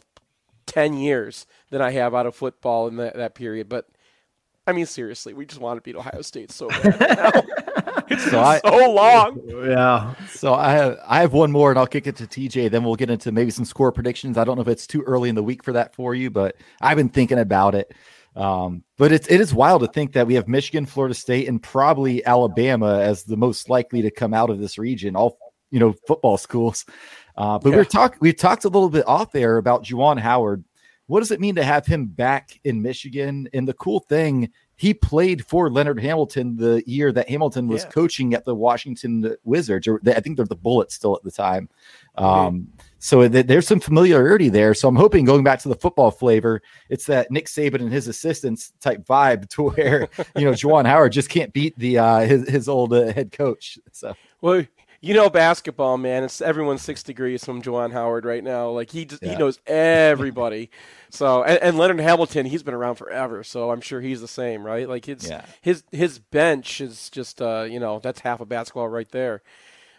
[0.65, 3.69] ten years than I have out of football in that, that period.
[3.69, 3.87] But
[4.67, 6.91] I mean, seriously, we just want to beat Ohio State so bad.
[8.09, 9.41] it's so, I, so long.
[9.67, 10.15] Yeah.
[10.29, 12.71] So I have I have one more, and I'll kick it to TJ.
[12.71, 14.37] Then we'll get into maybe some score predictions.
[14.37, 16.55] I don't know if it's too early in the week for that for you, but
[16.81, 17.93] I've been thinking about it.
[18.36, 21.62] Um, but it's it is wild to think that we have Michigan, Florida State, and
[21.62, 25.15] probably Alabama as the most likely to come out of this region.
[25.15, 25.38] All
[25.71, 26.86] you know, football schools.
[27.38, 27.76] Uh, but yeah.
[27.78, 30.63] we're talk we talked a little bit off there about Juwan Howard.
[31.08, 33.48] What does it mean to have him back in Michigan?
[33.54, 37.89] And the cool thing, he played for Leonard Hamilton the year that Hamilton was yeah.
[37.91, 41.69] coaching at the Washington Wizards, or I think they're the Bullets still at the time.
[42.17, 42.67] Um,
[43.06, 44.73] so th- there's some familiarity there.
[44.73, 48.08] So I'm hoping going back to the football flavor, it's that Nick Saban and his
[48.08, 52.49] assistants type vibe to where you know Juwan Howard just can't beat the uh, his
[52.49, 53.78] his old uh, head coach.
[53.91, 54.65] So well,
[55.01, 56.23] you know basketball, man.
[56.23, 58.69] It's everyone's six degrees from Juwan Howard right now.
[58.69, 59.34] Like he just, yeah.
[59.34, 60.71] he knows everybody.
[61.12, 63.43] so and, and, Leonard Hamilton, he's been around forever.
[63.43, 64.89] So I'm sure he's the same, right?
[64.89, 65.45] Like his yeah.
[65.62, 69.43] his his bench is just uh, you know that's half of basketball right there.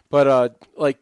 [0.09, 0.99] But uh, like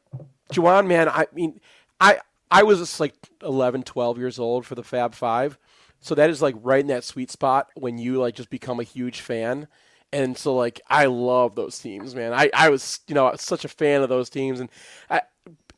[0.51, 1.59] Juwan, man, I mean,
[1.99, 2.19] I
[2.51, 5.57] I was just like 11, 12 years old for the Fab Five.
[5.99, 8.83] So that is like right in that sweet spot when you like just become a
[8.83, 9.67] huge fan
[10.15, 12.33] and so like I love those teams, man.
[12.33, 14.69] I, I was you know such a fan of those teams, and
[15.09, 15.21] I,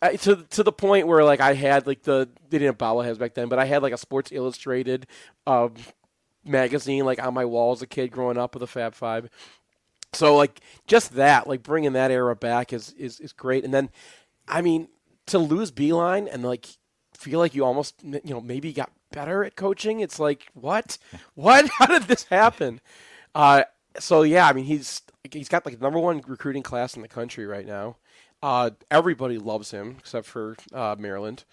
[0.01, 3.17] I, to to the point where like I had like the they didn't have bobbleheads
[3.17, 5.07] back then, but I had like a Sports Illustrated
[5.47, 5.69] uh,
[6.45, 9.29] magazine like on my wall as a kid growing up with the Fab Five.
[10.13, 13.63] So like just that, like bringing that era back is is is great.
[13.63, 13.89] And then,
[14.47, 14.87] I mean,
[15.27, 16.67] to lose Beilein and like
[17.13, 19.99] feel like you almost you know maybe got better at coaching.
[19.99, 20.97] It's like what,
[21.35, 21.69] what?
[21.77, 22.81] How did this happen?
[23.35, 23.63] Uh,
[23.99, 27.45] so yeah, I mean he's he's got like number one recruiting class in the country
[27.45, 27.97] right now.
[28.41, 31.43] Uh, everybody loves him except for uh, Maryland,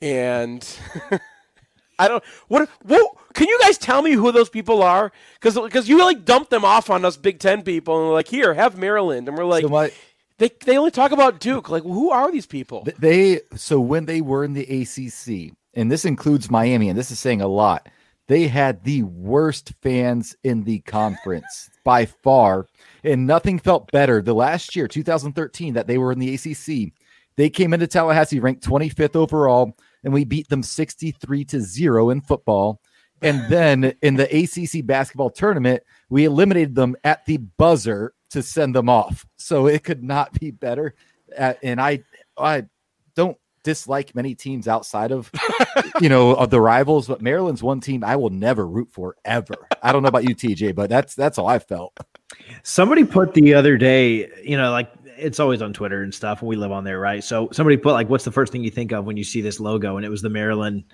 [0.00, 0.66] and
[1.98, 5.10] I don't what what can you guys tell me who those people are?
[5.34, 8.54] Because because you like dumped them off on us Big Ten people and like here
[8.54, 9.62] have Maryland and we're like.
[9.62, 9.92] So my,
[10.40, 11.68] they, they only talk about Duke.
[11.68, 12.86] Like, who are these people?
[12.98, 17.18] They so when they were in the ACC, and this includes Miami, and this is
[17.18, 17.88] saying a lot
[18.26, 22.66] they had the worst fans in the conference by far,
[23.02, 24.22] and nothing felt better.
[24.22, 26.92] The last year, 2013, that they were in the ACC,
[27.36, 32.20] they came into Tallahassee ranked 25th overall, and we beat them 63 to zero in
[32.20, 32.80] football.
[33.20, 38.74] And then in the ACC basketball tournament, we eliminated them at the buzzer to send
[38.74, 39.26] them off.
[39.36, 40.94] So it could not be better.
[41.36, 42.04] Uh, and I,
[42.36, 42.64] I
[43.14, 45.30] don't dislike many teams outside of
[46.00, 49.68] you know of the rivals, but Maryland's one team I will never root for ever.
[49.82, 51.96] I don't know about you, TJ, but that's that's all I felt.
[52.62, 56.48] Somebody put the other day, you know, like it's always on Twitter and stuff, and
[56.48, 57.22] we live on there, right?
[57.22, 59.60] So somebody put like, "What's the first thing you think of when you see this
[59.60, 60.84] logo?" And it was the Maryland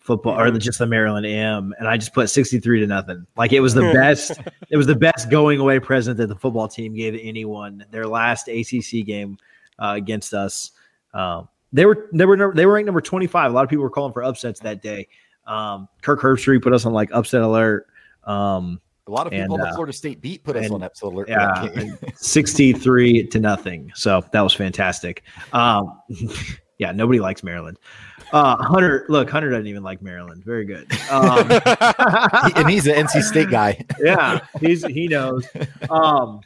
[0.00, 3.26] football or the, just the Maryland M, and I just put sixty three to nothing.
[3.36, 4.32] Like it was the best.
[4.70, 7.84] it was the best going away present that the football team gave anyone.
[7.90, 9.38] Their last ACC game
[9.78, 10.72] uh, against us.
[11.14, 13.50] Um, they were they were they were ranked number 25.
[13.50, 15.08] A lot of people were calling for upsets that day.
[15.46, 17.86] Um, Kirk Herbstreit put us on like upset alert.
[18.24, 20.74] Um, a lot of people and, on the uh, Florida State beat put us and,
[20.74, 21.28] on upset alert.
[21.28, 23.90] Yeah, 63 to nothing.
[23.94, 25.24] So that was fantastic.
[25.52, 26.00] Um,
[26.78, 27.78] yeah, nobody likes Maryland.
[28.32, 30.44] Uh, Hunter, look, Hunter doesn't even like Maryland.
[30.44, 30.86] Very good.
[31.10, 31.50] Um,
[32.56, 33.84] and he's an NC State guy.
[33.98, 35.46] yeah, he's he knows.
[35.90, 36.40] Um,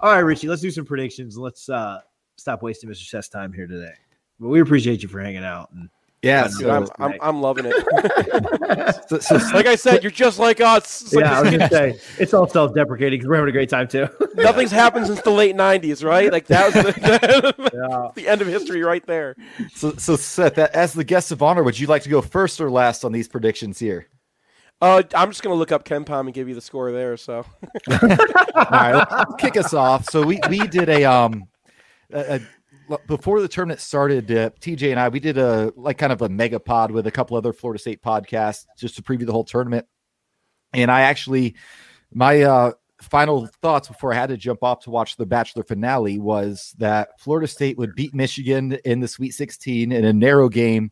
[0.00, 1.36] all right, Richie, let's do some predictions.
[1.36, 2.00] Let's uh,
[2.38, 3.06] stop wasting Mr.
[3.06, 3.92] Seth's time here today.
[4.38, 5.70] But we appreciate you for hanging out.
[5.72, 5.90] And
[6.22, 9.08] yeah, so I'm, I'm, I'm, loving it.
[9.08, 11.00] so, so, like I said, you're just like us.
[11.00, 13.70] It's yeah, like I was gonna say it's all self-deprecating because we're having a great
[13.70, 14.06] time too.
[14.34, 16.30] Nothing's happened since the late '90s, right?
[16.30, 18.10] Like that was the, yeah.
[18.14, 19.34] the end of history right there.
[19.74, 22.70] So, so Seth, as the guest of honor, would you like to go first or
[22.70, 24.06] last on these predictions here?
[24.82, 27.16] Uh, I'm just gonna look up KenPom and give you the score there.
[27.16, 27.46] So,
[27.90, 27.98] all
[28.70, 30.04] right, kick us off.
[30.10, 31.44] So we we did a um
[32.12, 32.40] a,
[33.06, 36.28] before the tournament started, uh, TJ and I we did a like kind of a
[36.28, 39.86] mega pod with a couple other Florida State podcasts just to preview the whole tournament.
[40.72, 41.56] And I actually,
[42.12, 46.18] my uh, final thoughts before I had to jump off to watch the Bachelor finale
[46.18, 50.90] was that Florida State would beat Michigan in the Sweet 16 in a narrow game,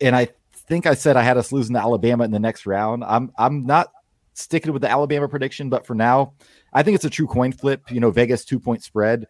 [0.00, 3.04] and I think I said I had us losing to Alabama in the next round.
[3.04, 3.88] I'm I'm not
[4.34, 6.34] sticking with the Alabama prediction, but for now,
[6.72, 7.90] I think it's a true coin flip.
[7.90, 9.26] You know, Vegas two point spread.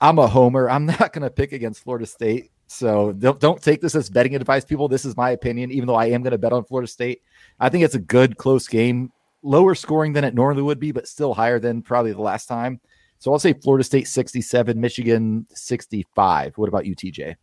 [0.00, 0.68] I'm a homer.
[0.68, 2.50] I'm not going to pick against Florida State.
[2.66, 4.88] So don't, don't take this as betting advice, people.
[4.88, 7.22] This is my opinion, even though I am going to bet on Florida State.
[7.58, 9.10] I think it's a good, close game,
[9.42, 12.80] lower scoring than it normally would be, but still higher than probably the last time.
[13.18, 16.58] So I'll say Florida State 67, Michigan 65.
[16.58, 17.36] What about you, TJ?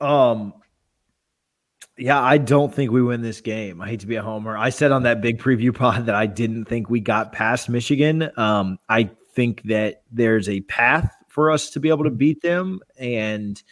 [0.00, 0.54] Um,
[1.98, 3.82] Yeah, I don't think we win this game.
[3.82, 4.56] I hate to be a homer.
[4.56, 8.30] I said on that big preview pod that I didn't think we got past Michigan.
[8.38, 12.80] Um, I think that there's a path for us to be able to beat them,
[12.98, 13.62] and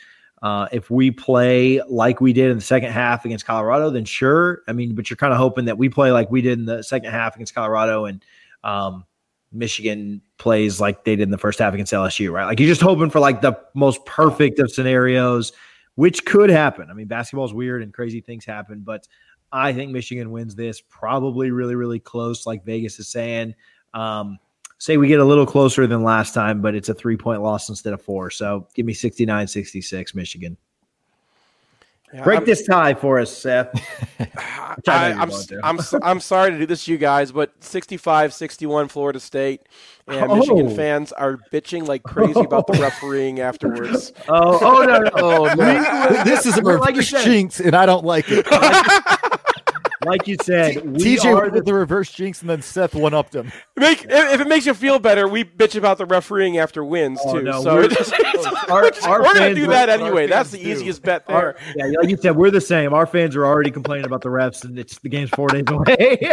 [0.42, 4.62] uh, if we play like we did in the second half against Colorado, then sure.
[4.68, 6.83] I mean, but you're kind of hoping that we play like we did in the
[6.83, 8.25] second half against Colorado, and
[8.62, 9.05] um,
[9.53, 12.44] Michigan plays like they did in the first half against LSU, right?
[12.44, 15.53] Like you're just hoping for like the most perfect of scenarios,
[15.97, 16.88] which could happen.
[16.90, 19.09] I mean, basketball is weird and crazy things happen, but
[19.51, 23.55] I think Michigan wins this probably really, really close, like Vegas is saying.
[23.94, 24.38] Um,
[24.78, 27.68] say we get a little closer than last time, but it's a three point loss
[27.68, 28.30] instead of four.
[28.30, 30.56] So give me 69 66, Michigan.
[32.12, 33.68] Yeah, Break I'm, this tie for us, Seth.
[34.88, 35.30] I, am I'm,
[35.62, 39.62] I'm, I'm sorry to do this to you guys, but 65 61 Florida State.
[40.06, 40.36] And oh.
[40.36, 44.14] Michigan fans are bitching like crazy about the refereeing afterwards.
[44.26, 45.10] Oh, oh no, no.
[45.16, 46.24] oh, no.
[46.24, 48.46] this is a like jinx, and I don't like it
[50.09, 53.53] like you said, TJ are the, the reverse jinx, and then Seth one upped him.
[53.77, 57.35] Make, if it makes you feel better, we bitch about the refereeing after wins oh,
[57.38, 57.42] too.
[57.42, 58.12] No, so we're, just,
[58.71, 60.27] our, our we're gonna do that anyway.
[60.27, 61.37] That's the easiest bet there.
[61.37, 62.94] Our, yeah, like you said, we're the same.
[62.94, 66.18] Our fans are already complaining about the refs, and it's the game's four days away.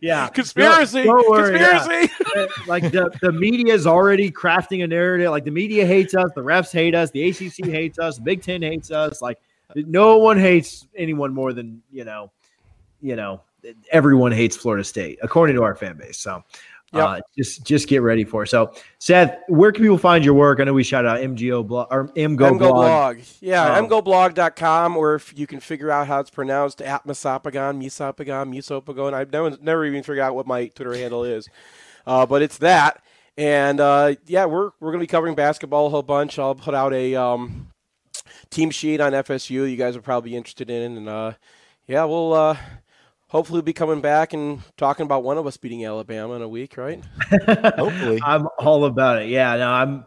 [0.00, 2.12] yeah, conspiracy, don't, don't worry, conspiracy.
[2.34, 2.46] Yeah.
[2.66, 5.30] like the the media is already crafting a narrative.
[5.30, 8.42] Like the media hates us, the refs hate us, the ACC hates us, the Big
[8.42, 9.20] Ten hates us.
[9.20, 9.38] Like
[9.76, 12.30] no one hates anyone more than you know,
[13.00, 13.42] you know,
[13.90, 16.18] everyone hates Florida State according to our fan base.
[16.18, 16.42] So.
[16.94, 17.08] Yep.
[17.08, 18.48] Uh, just just get ready for it.
[18.48, 20.60] So, Seth, where can people find your work?
[20.60, 22.58] I know we shout out MGoBlog or MGO, MGoBlog.
[22.58, 23.18] blog.
[23.40, 28.54] Yeah, um, mgoblog.com, or if you can figure out how it's pronounced, at Misopogon, Misopogon,
[28.54, 29.14] Misopogon.
[29.14, 31.48] I've never, never even figured out what my Twitter handle is,
[32.06, 33.02] uh, but it's that.
[33.38, 36.38] And uh, yeah, we're we're gonna be covering basketball a whole bunch.
[36.38, 37.71] I'll put out a um,
[38.50, 40.96] team sheet on FSU you guys are probably interested in.
[40.96, 41.32] And uh,
[41.86, 42.56] yeah, we'll uh,
[43.28, 46.76] hopefully be coming back and talking about one of us beating Alabama in a week,
[46.76, 47.02] right?
[47.46, 48.20] hopefully.
[48.22, 49.28] I'm all about it.
[49.28, 50.04] Yeah, no, I'm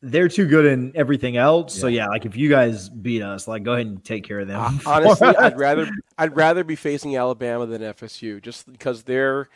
[0.00, 1.74] they're too good in everything else.
[1.76, 1.80] Yeah.
[1.80, 4.48] So yeah, like if you guys beat us, like go ahead and take care of
[4.48, 4.80] them.
[4.86, 9.48] honestly, I'd rather I'd rather be facing Alabama than FSU just because they're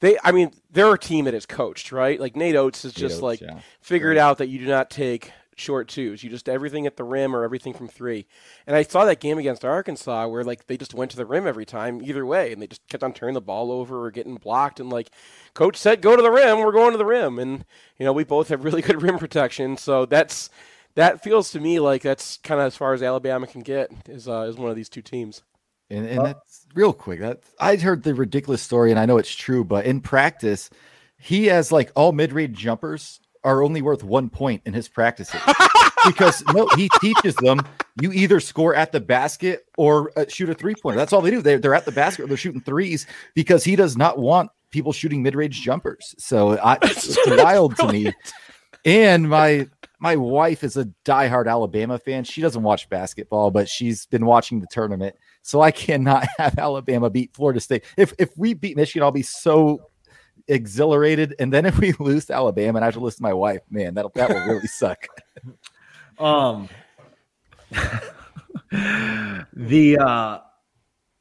[0.00, 2.20] they I mean, they're a team that is coached, right?
[2.20, 3.60] Like Nate Oats has just Oats, like yeah.
[3.80, 4.22] figured right.
[4.22, 6.22] out that you do not take short twos.
[6.22, 8.26] You just everything at the rim or everything from three.
[8.66, 11.46] And I saw that game against Arkansas where like they just went to the rim
[11.46, 14.36] every time, either way, and they just kept on turning the ball over or getting
[14.36, 14.80] blocked.
[14.80, 15.10] And like
[15.54, 16.60] coach said, go to the rim.
[16.60, 17.38] We're going to the rim.
[17.38, 17.64] And
[17.98, 20.50] you know we both have really good rim protection, so that's
[20.94, 24.28] that feels to me like that's kind of as far as Alabama can get is
[24.28, 25.42] uh, is one of these two teams.
[25.90, 27.20] And, and that's real quick.
[27.20, 30.70] That I heard the ridiculous story, and I know it's true, but in practice,
[31.18, 35.40] he has like all mid-range jumpers are only worth one point in his practices
[36.06, 37.60] because no, he teaches them
[38.00, 40.98] you either score at the basket or uh, shoot a three pointer.
[40.98, 41.42] That's all they do.
[41.42, 45.22] They're, they're at the basket, they're shooting threes because he does not want people shooting
[45.22, 46.14] mid range jumpers.
[46.18, 48.12] So I, it's wild to me.
[48.84, 49.68] And my
[50.00, 52.24] my wife is a diehard Alabama fan.
[52.24, 55.16] She doesn't watch basketball, but she's been watching the tournament.
[55.42, 57.84] So I cannot have Alabama beat Florida State.
[57.96, 59.90] If if we beat Michigan, I'll be so
[60.48, 61.34] exhilarated.
[61.38, 63.62] And then if we lose to Alabama and I have to listen to my wife,
[63.70, 65.06] man, that that will really suck.
[66.18, 66.68] Um,
[69.52, 70.38] the uh,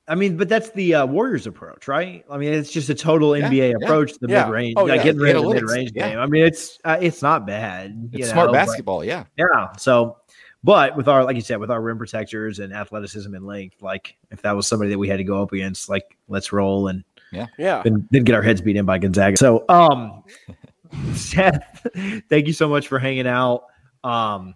[0.07, 2.23] I mean, but that's the uh, Warriors approach, right?
[2.29, 4.45] I mean, it's just a total NBA yeah, approach to the yeah.
[4.45, 5.03] mid range, oh, yeah.
[5.03, 6.17] getting rid of the mid range game.
[6.17, 8.09] I mean, it's uh, it's not bad.
[8.13, 9.73] It's smart know, basketball, but, yeah, yeah.
[9.73, 10.17] So,
[10.63, 14.15] but with our like you said, with our rim protectors and athleticism and length, like
[14.31, 17.03] if that was somebody that we had to go up against, like let's roll and
[17.31, 17.47] yeah.
[17.57, 17.81] Yeah.
[17.83, 19.37] Then, then get our heads beat in by Gonzaga.
[19.37, 20.23] So, um,
[21.13, 21.87] Seth,
[22.29, 23.65] thank you so much for hanging out.
[24.03, 24.55] Um,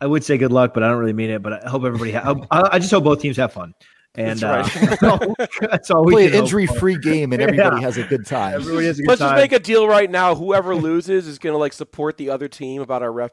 [0.00, 1.42] I would say good luck, but I don't really mean it.
[1.42, 2.12] But I hope everybody.
[2.12, 3.74] Ha- I, I just hope both teams have fun.
[4.16, 5.02] And that's, right.
[5.02, 7.82] uh, that's all we play an injury-free game, and everybody yeah.
[7.82, 8.54] has a good time.
[8.54, 9.30] Everybody has a good Let's time.
[9.30, 10.36] just make a deal right now.
[10.36, 13.32] Whoever loses is going to like support the other team about our ref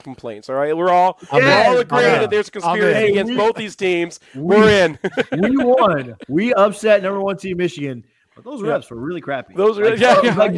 [0.00, 0.50] complaints.
[0.50, 1.38] All right, we're all yeah.
[1.38, 4.18] we're all agreeing that there's conspiracy against we, both these teams.
[4.34, 4.98] We, are in.
[5.38, 6.16] we won.
[6.28, 8.04] We upset number one team Michigan.
[8.36, 8.68] But those yeah.
[8.68, 9.54] reps were really crappy.
[9.54, 10.54] Those are like, yeah, yeah, like,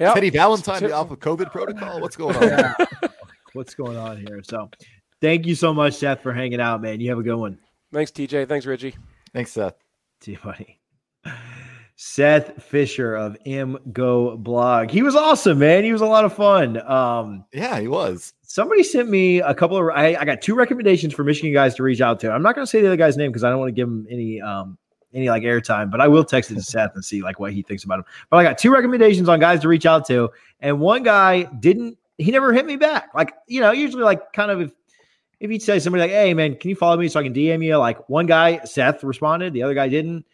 [0.00, 0.12] yeah.
[0.12, 2.00] Teddy Valentine off of COVID protocol.
[2.00, 2.74] What's going on?
[3.52, 4.42] What's going on here?
[4.42, 4.68] So,
[5.20, 7.00] thank you so much, Seth, for hanging out, man.
[7.00, 7.58] You have a good one.
[7.92, 8.48] Thanks, TJ.
[8.48, 8.96] Thanks, Richie.
[9.32, 9.74] Thanks, Seth.
[10.20, 10.80] See you, buddy.
[11.94, 14.90] Seth Fisher of M Go Blog.
[14.90, 15.84] He was awesome, man.
[15.84, 16.82] He was a lot of fun.
[16.90, 18.32] Um, yeah, he was.
[18.42, 19.88] Somebody sent me a couple of.
[19.94, 22.32] I, I got two recommendations for Michigan guys to reach out to.
[22.32, 23.86] I'm not going to say the other guy's name because I don't want to give
[23.86, 24.78] him any um,
[25.14, 27.62] any like airtime, but I will text it to Seth and see like what he
[27.62, 28.04] thinks about him.
[28.30, 31.98] But I got two recommendations on guys to reach out to, and one guy didn't.
[32.18, 33.10] He never hit me back.
[33.14, 34.72] Like you know, usually like kind of if
[35.40, 37.64] if you say somebody like, "Hey, man, can you follow me so I can DM
[37.64, 40.24] you?" Like one guy, Seth responded, the other guy didn't.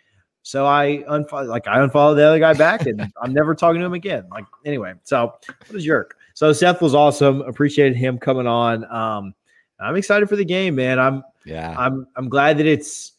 [0.43, 3.87] So I unfollow, like I unfollowed the other guy back, and I'm never talking to
[3.87, 4.27] him again.
[4.31, 5.35] Like anyway, so
[5.67, 6.17] what a jerk.
[6.35, 7.41] So Seth was awesome.
[7.43, 8.85] Appreciated him coming on.
[8.91, 9.35] Um,
[9.81, 10.99] I'm excited for the game, man.
[10.99, 11.75] I'm yeah.
[11.77, 13.13] I'm I'm glad that it's.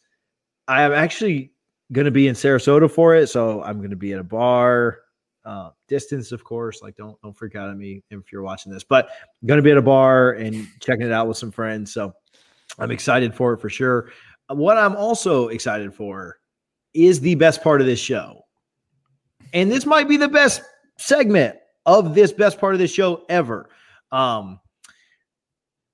[0.70, 1.50] I am actually
[1.90, 5.00] going to be in Sarasota for it, so I'm going to be at a bar.
[5.44, 6.80] Uh, distance, of course.
[6.80, 9.08] Like, don't don't freak out on me if you're watching this, but
[9.42, 11.92] I'm going to be at a bar and checking it out with some friends.
[11.92, 12.14] So
[12.78, 14.12] I'm excited for it for sure.
[14.48, 16.38] What I'm also excited for
[16.94, 18.42] is the best part of this show,
[19.52, 20.62] and this might be the best
[20.98, 23.70] segment of this best part of this show ever.
[24.12, 24.60] Um,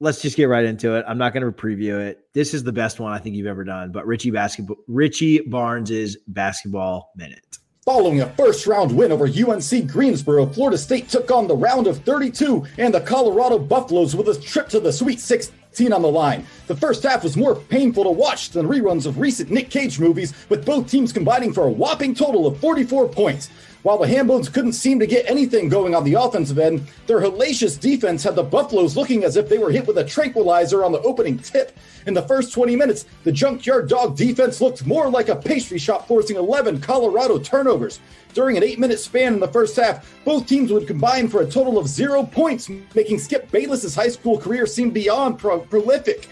[0.00, 1.04] let's just get right into it.
[1.08, 2.26] I'm not going to preview it.
[2.34, 3.92] This is the best one I think you've ever done.
[3.92, 7.58] But Richie basketball, Richie Barnes's basketball minute.
[7.84, 11.98] Following a first round win over UNC Greensboro, Florida State took on the round of
[11.98, 16.44] 32 and the Colorado Buffaloes with a trip to the Sweet 16 on the line.
[16.66, 20.34] The first half was more painful to watch than reruns of recent Nick Cage movies,
[20.48, 23.50] with both teams combining for a whopping total of 44 points.
[23.86, 27.78] While the Hambones couldn't seem to get anything going on the offensive end, their hellacious
[27.78, 31.00] defense had the Buffaloes looking as if they were hit with a tranquilizer on the
[31.02, 31.70] opening tip.
[32.04, 36.08] In the first 20 minutes, the Junkyard Dog defense looked more like a pastry shop,
[36.08, 38.00] forcing 11 Colorado turnovers.
[38.34, 41.48] During an eight minute span in the first half, both teams would combine for a
[41.48, 46.28] total of zero points, making Skip Bayless's high school career seem beyond pro- prolific.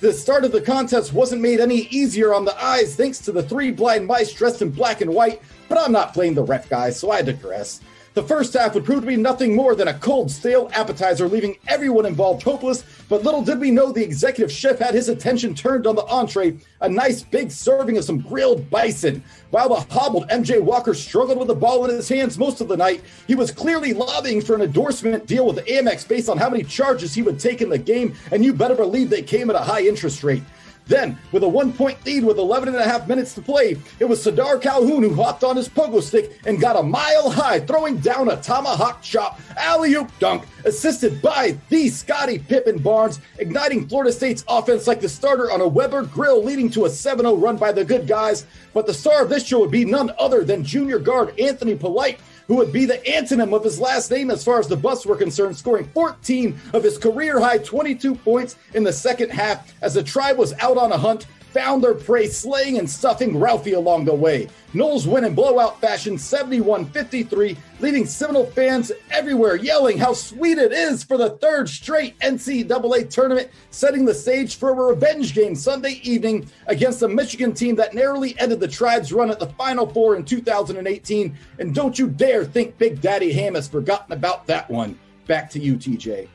[0.00, 3.42] The start of the contest wasn't made any easier on the eyes thanks to the
[3.42, 6.90] three blind mice dressed in black and white but I'm not playing the ref guy,
[6.90, 7.80] so I digress.
[8.14, 11.58] The first half would prove to be nothing more than a cold, stale appetizer, leaving
[11.66, 12.84] everyone involved hopeless.
[13.08, 16.56] But little did we know the executive chef had his attention turned on the entree,
[16.80, 19.24] a nice big serving of some grilled bison.
[19.50, 22.76] While the hobbled MJ Walker struggled with the ball in his hands most of the
[22.76, 26.62] night, he was clearly lobbying for an endorsement deal with Amex based on how many
[26.62, 29.58] charges he would take in the game, and you better believe they came at a
[29.58, 30.44] high interest rate.
[30.86, 34.04] Then, with a one point lead with 11 and a half minutes to play, it
[34.04, 37.98] was Sardaar Calhoun who hopped on his pogo stick and got a mile high, throwing
[37.98, 44.12] down a tomahawk chop, alley oop dunk, assisted by the Scottie Pippen Barnes, igniting Florida
[44.12, 47.56] State's offense like the starter on a Weber grill, leading to a 7 0 run
[47.56, 48.44] by the good guys.
[48.74, 52.20] But the star of this show would be none other than junior guard Anthony Polite
[52.46, 55.16] who would be the antonym of his last name as far as the Buffs were
[55.16, 60.02] concerned, scoring 14 of his career high 22 points in the second half as the
[60.02, 64.14] tribe was out on a hunt found their prey, slaying and stuffing Ralphie along the
[64.14, 64.48] way.
[64.74, 70.72] Noles win in blowout fashion 71 53, leaving Seminole fans everywhere yelling how sweet it
[70.72, 76.00] is for the third straight NCAA tournament, setting the stage for a revenge game Sunday
[76.02, 80.16] evening against the Michigan team that narrowly ended the Tribe's run at the Final Four
[80.16, 81.38] in 2018.
[81.60, 84.98] And don't you dare think Big Daddy Ham has forgotten about that one.
[85.28, 86.28] Back to you, TJ.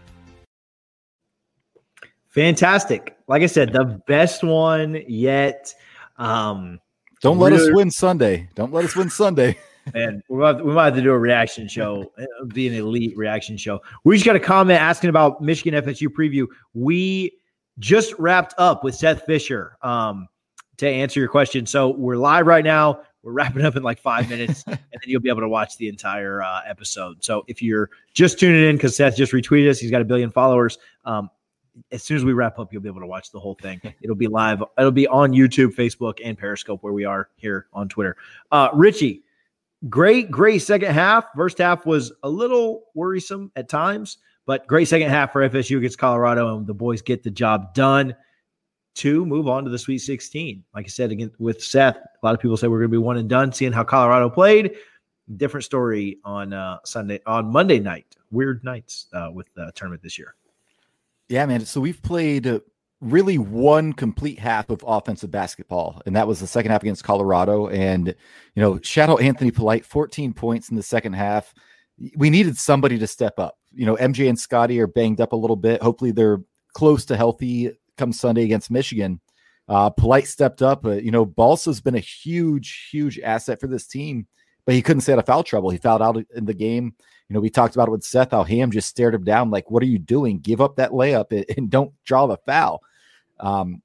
[2.30, 3.17] Fantastic.
[3.27, 5.73] Like I said, the best one yet.
[6.17, 6.80] Um,
[7.21, 8.49] Don't let us win Sunday.
[8.55, 9.57] Don't let us win Sunday.
[9.95, 13.17] And we might, we might have to do a reaction show, It'll be an elite
[13.17, 13.80] reaction show.
[14.03, 16.45] We just got a comment asking about Michigan FSU preview.
[16.75, 17.32] We
[17.80, 20.27] just wrapped up with Seth Fisher um,
[20.77, 21.65] to answer your question.
[21.65, 23.01] So we're live right now.
[23.23, 25.88] We're wrapping up in like five minutes, and then you'll be able to watch the
[25.88, 27.23] entire uh, episode.
[27.23, 30.30] So if you're just tuning in because Seth just retweeted us, he's got a billion
[30.30, 30.77] followers.
[31.03, 31.30] Um,
[31.91, 33.82] as soon as we wrap up, you'll be able to watch the whole thing.
[34.01, 34.63] It'll be live.
[34.77, 38.17] It'll be on YouTube, Facebook, and Periscope, where we are here on Twitter.
[38.51, 39.23] Uh, Richie,
[39.89, 41.25] great, great second half.
[41.36, 45.97] First half was a little worrisome at times, but great second half for FSU against
[45.97, 48.15] Colorado, and the boys get the job done
[48.95, 50.63] to move on to the Sweet 16.
[50.73, 52.97] Like I said, again with Seth, a lot of people say we're going to be
[52.97, 53.53] one and done.
[53.53, 54.75] Seeing how Colorado played,
[55.38, 58.15] different story on uh, Sunday on Monday night.
[58.32, 60.36] Weird nights uh, with the tournament this year.
[61.30, 61.65] Yeah, man.
[61.65, 62.59] So we've played uh,
[63.01, 67.67] really one complete half of offensive basketball, and that was the second half against Colorado.
[67.67, 68.07] And
[68.55, 71.53] you know, out Anthony Polite, 14 points in the second half.
[72.15, 73.57] We needed somebody to step up.
[73.73, 75.84] You know, MJ and Scottie are banged up a little bit.
[75.84, 76.41] Hopefully, they're
[76.73, 79.19] close to healthy come Sunday against Michigan.
[79.67, 80.84] Uh, Polite stepped up.
[80.84, 84.25] Uh, you know, Balsa's been a huge, huge asset for this team,
[84.65, 85.69] but he couldn't stay out of foul trouble.
[85.69, 86.95] He fouled out in the game.
[87.30, 89.69] You know, we talked about it with Seth, how Ham just stared him down, like,
[89.69, 90.39] what are you doing?
[90.39, 92.82] Give up that layup and, don't draw the foul.
[93.39, 93.84] Um,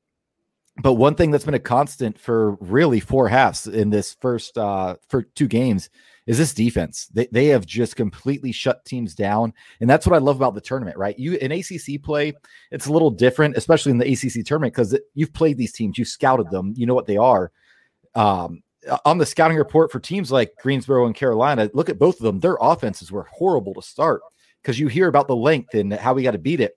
[0.83, 4.97] but one thing that's been a constant for really four halves in this first uh
[5.09, 5.89] for two games
[6.27, 7.07] is this defense.
[7.13, 9.53] They they have just completely shut teams down.
[9.81, 11.17] And that's what I love about the tournament, right?
[11.17, 12.33] You in ACC play,
[12.73, 16.09] it's a little different, especially in the ACC tournament, because you've played these teams, you've
[16.09, 17.53] scouted them, you know what they are.
[18.17, 18.64] Um,
[19.05, 22.41] on the scouting report for teams like Greensboro and Carolina, look at both of them.
[22.41, 24.23] Their offenses were horrible to start
[24.63, 26.77] because you hear about the length and how we got to beat it.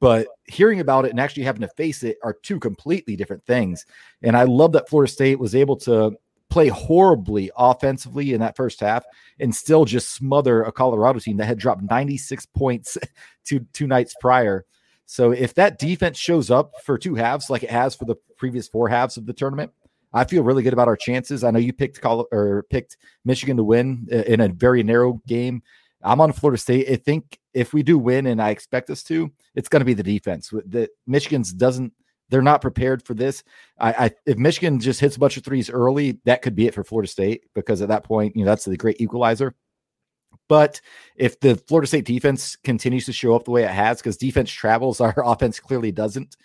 [0.00, 3.84] but hearing about it and actually having to face it are two completely different things.
[4.22, 6.16] And I love that Florida State was able to
[6.50, 9.04] play horribly offensively in that first half
[9.38, 12.96] and still just smother a Colorado team that had dropped 96 points
[13.44, 14.64] two two nights prior.
[15.06, 18.68] So if that defense shows up for two halves like it has for the previous
[18.68, 19.72] four halves of the tournament,
[20.12, 21.44] I feel really good about our chances.
[21.44, 25.62] I know you picked Col- or picked Michigan to win in a very narrow game.
[26.02, 26.88] I'm on Florida State.
[26.88, 29.94] I think if we do win, and I expect us to, it's going to be
[29.94, 30.50] the defense.
[30.50, 31.92] The Michigan's doesn't
[32.30, 33.42] they're not prepared for this.
[33.78, 36.74] I, I, if Michigan just hits a bunch of threes early, that could be it
[36.74, 39.54] for Florida State because at that point, you know, that's the great equalizer.
[40.48, 40.80] But
[41.16, 44.50] if the Florida State defense continues to show up the way it has, because defense
[44.50, 46.36] travels, our offense clearly doesn't.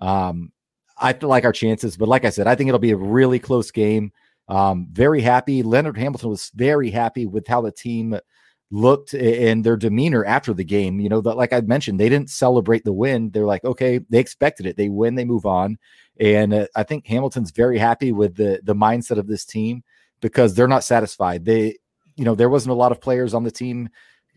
[0.00, 0.52] Um,
[0.96, 3.70] I like our chances, but like I said, I think it'll be a really close
[3.70, 4.12] game.
[4.48, 5.62] Um, very happy.
[5.62, 8.18] Leonard Hamilton was very happy with how the team
[8.70, 11.00] looked and their demeanor after the game.
[11.00, 13.30] You know, that like I mentioned, they didn't celebrate the win.
[13.30, 14.76] They're like, okay, they expected it.
[14.76, 15.78] They win, they move on.
[16.20, 19.82] And uh, I think Hamilton's very happy with the the mindset of this team
[20.20, 21.44] because they're not satisfied.
[21.44, 21.78] They,
[22.16, 23.88] you know, there wasn't a lot of players on the team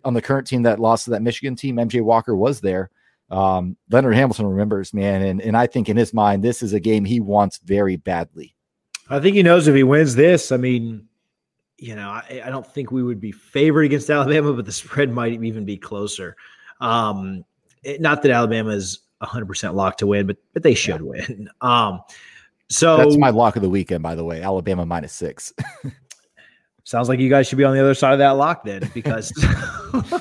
[0.04, 1.76] on the current team that lost to that Michigan team.
[1.76, 2.90] MJ Walker was there.
[3.30, 6.80] Um, Leonard Hamilton remembers, man, and and I think in his mind, this is a
[6.80, 8.56] game he wants very badly.
[9.10, 11.08] I think he knows if he wins this, I mean,
[11.78, 15.12] you know, I, I, don't think we would be favored against Alabama, but the spread
[15.12, 16.36] might even be closer.
[16.82, 17.46] Um,
[17.84, 21.08] it, not that Alabama is 100% locked to win, but but they should yeah.
[21.08, 21.50] win.
[21.62, 22.02] Um,
[22.70, 24.42] so that's my lock of the weekend, by the way.
[24.42, 25.54] Alabama minus six.
[26.88, 29.32] sounds like you guys should be on the other side of that lock then, because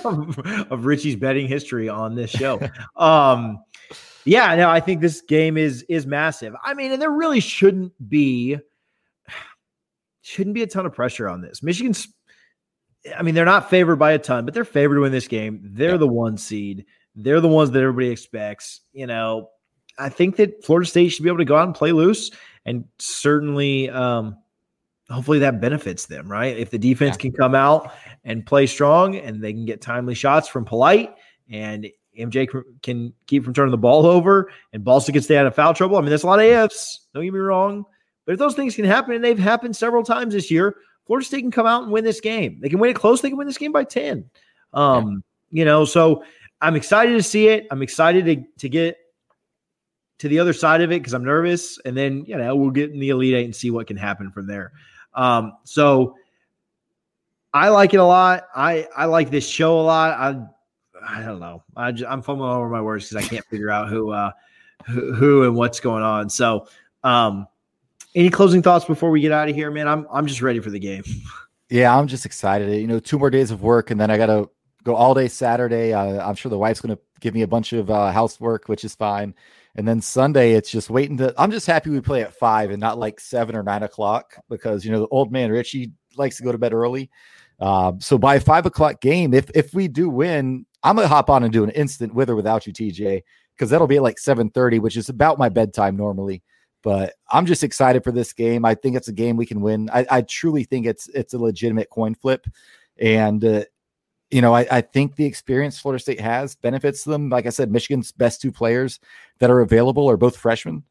[0.05, 0.39] of,
[0.71, 2.61] of Richie's betting history on this show.
[2.97, 3.63] Um,
[4.25, 6.55] yeah, no, I think this game is is massive.
[6.65, 8.59] I mean, and there really shouldn't be
[10.23, 11.63] shouldn't be a ton of pressure on this.
[11.63, 12.09] Michigan's,
[13.17, 15.61] I mean, they're not favored by a ton, but they're favored to win this game.
[15.63, 15.97] They're yeah.
[15.99, 16.87] the one seed.
[17.15, 18.81] They're the ones that everybody expects.
[18.93, 19.51] You know,
[19.99, 22.33] I think that Florida State should be able to go out and play loose,
[22.65, 24.39] and certainly, um,
[25.11, 26.31] hopefully, that benefits them.
[26.31, 26.57] Right?
[26.57, 27.23] If the defense yeah.
[27.23, 27.93] can come out
[28.25, 31.15] and play strong, and they can get timely shots from Polite,
[31.51, 31.87] and
[32.19, 32.49] MJ
[32.83, 35.97] can keep from turning the ball over, and Balsa can stay out of foul trouble.
[35.97, 37.07] I mean, there's a lot of ifs.
[37.15, 37.85] Don't get me wrong.
[38.25, 40.77] But if those things can happen, and they've happened several times this year,
[41.07, 42.59] Florida State can come out and win this game.
[42.61, 43.21] They can win it close.
[43.21, 44.29] They can win this game by 10.
[44.73, 45.59] Um, yeah.
[45.61, 46.25] You know, so
[46.61, 47.69] I'm excited to see it.
[47.71, 48.97] I'm excited to, to get
[50.19, 51.79] to the other side of it because I'm nervous.
[51.85, 54.33] And then, you know, we'll get in the Elite Eight and see what can happen
[54.33, 54.73] from there.
[55.17, 56.15] Um, so
[57.53, 58.45] I like it a lot.
[58.55, 60.13] I, I like this show a lot.
[60.13, 61.63] I, I don't know.
[61.77, 64.31] I just, I'm fumbling over my words because I can't figure out who, uh,
[64.87, 66.31] who, who and what's going on.
[66.31, 66.69] So,
[67.03, 67.49] um,
[68.15, 69.87] any closing thoughts before we get out of here, man?
[69.87, 71.05] I'm I'm just ready for the game.
[71.69, 72.81] Yeah, I'm just excited.
[72.81, 74.49] You know, two more days of work, and then I got to
[74.85, 75.93] go all day Saturday.
[75.93, 78.95] Uh, I'm sure the wife's to give me a bunch of uh, housework, which is
[78.95, 79.35] fine.
[79.77, 81.35] And then Sunday, it's just waiting to.
[81.37, 84.85] I'm just happy we play at five and not like seven or nine o'clock because
[84.85, 87.11] you know the old man Richie likes to go to bed early.
[87.61, 91.45] Uh, so by five o'clock game, if if we do win, I'm gonna hop on
[91.45, 93.23] and do an instant with or without you, TJ,
[93.55, 96.43] because that'll be at like seven thirty, which is about my bedtime normally.
[96.83, 98.65] But I'm just excited for this game.
[98.65, 99.91] I think it's a game we can win.
[99.93, 102.47] I, I truly think it's it's a legitimate coin flip,
[102.99, 103.65] and uh,
[104.31, 107.29] you know I, I think the experience Florida State has benefits them.
[107.29, 109.01] Like I said, Michigan's best two players
[109.39, 110.83] that are available are both freshmen.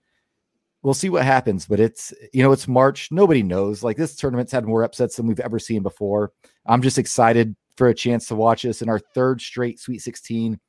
[0.84, 3.12] We'll see what happens, but it's you know it's March.
[3.12, 3.84] Nobody knows.
[3.84, 6.32] Like this tournament's had more upsets than we've ever seen before.
[6.66, 10.60] I'm just excited for a chance to watch this in our third straight Sweet 16.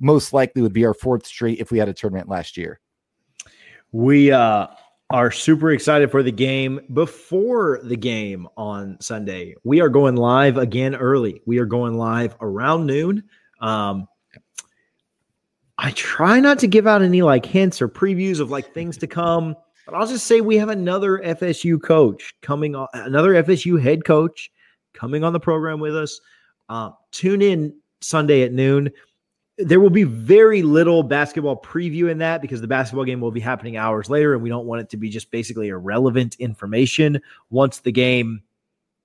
[0.00, 2.80] Most likely would be our fourth straight if we had a tournament last year.
[3.92, 4.66] We uh,
[5.12, 6.80] are super excited for the game.
[6.94, 11.42] Before the game on Sunday, we are going live again early.
[11.44, 13.22] We are going live around noon.
[13.60, 14.08] Um,
[15.76, 19.06] I try not to give out any like hints or previews of like things to
[19.06, 19.54] come,
[19.84, 24.50] but I'll just say we have another FSU coach coming on, another FSU head coach
[24.94, 26.18] coming on the program with us.
[26.70, 28.90] Uh, tune in Sunday at noon
[29.58, 33.40] there will be very little basketball preview in that because the basketball game will be
[33.40, 37.78] happening hours later and we don't want it to be just basically irrelevant information once
[37.80, 38.42] the game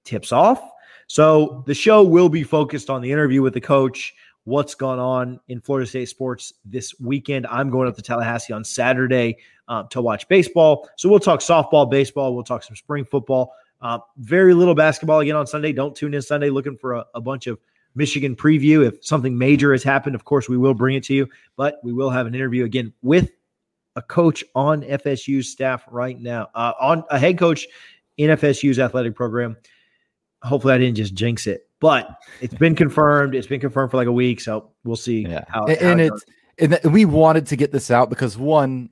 [0.05, 0.61] tips off.
[1.07, 4.13] So the show will be focused on the interview with the coach,
[4.45, 7.45] what's gone on in Florida State sports this weekend.
[7.47, 9.37] I'm going up to Tallahassee on Saturday
[9.67, 10.89] uh, to watch baseball.
[10.95, 13.53] So we'll talk softball, baseball, we'll talk some spring football.
[13.81, 15.73] Uh, very little basketball again on Sunday.
[15.73, 17.59] Don't tune in Sunday looking for a, a bunch of
[17.97, 18.85] Michigan preview.
[18.87, 21.91] If something major has happened, of course, we will bring it to you, but we
[21.91, 23.31] will have an interview again with
[23.95, 27.67] a coach on FSU's staff right now, uh, on a head coach
[28.17, 29.57] in FSU's athletic program.
[30.43, 32.07] Hopefully, I didn't just jinx it, but
[32.39, 33.33] it's been confirmed.
[33.33, 35.21] It's been confirmed for like a week, so we'll see.
[35.21, 38.37] Yeah, how, and, how and it it's and, we wanted to get this out because
[38.37, 38.91] one,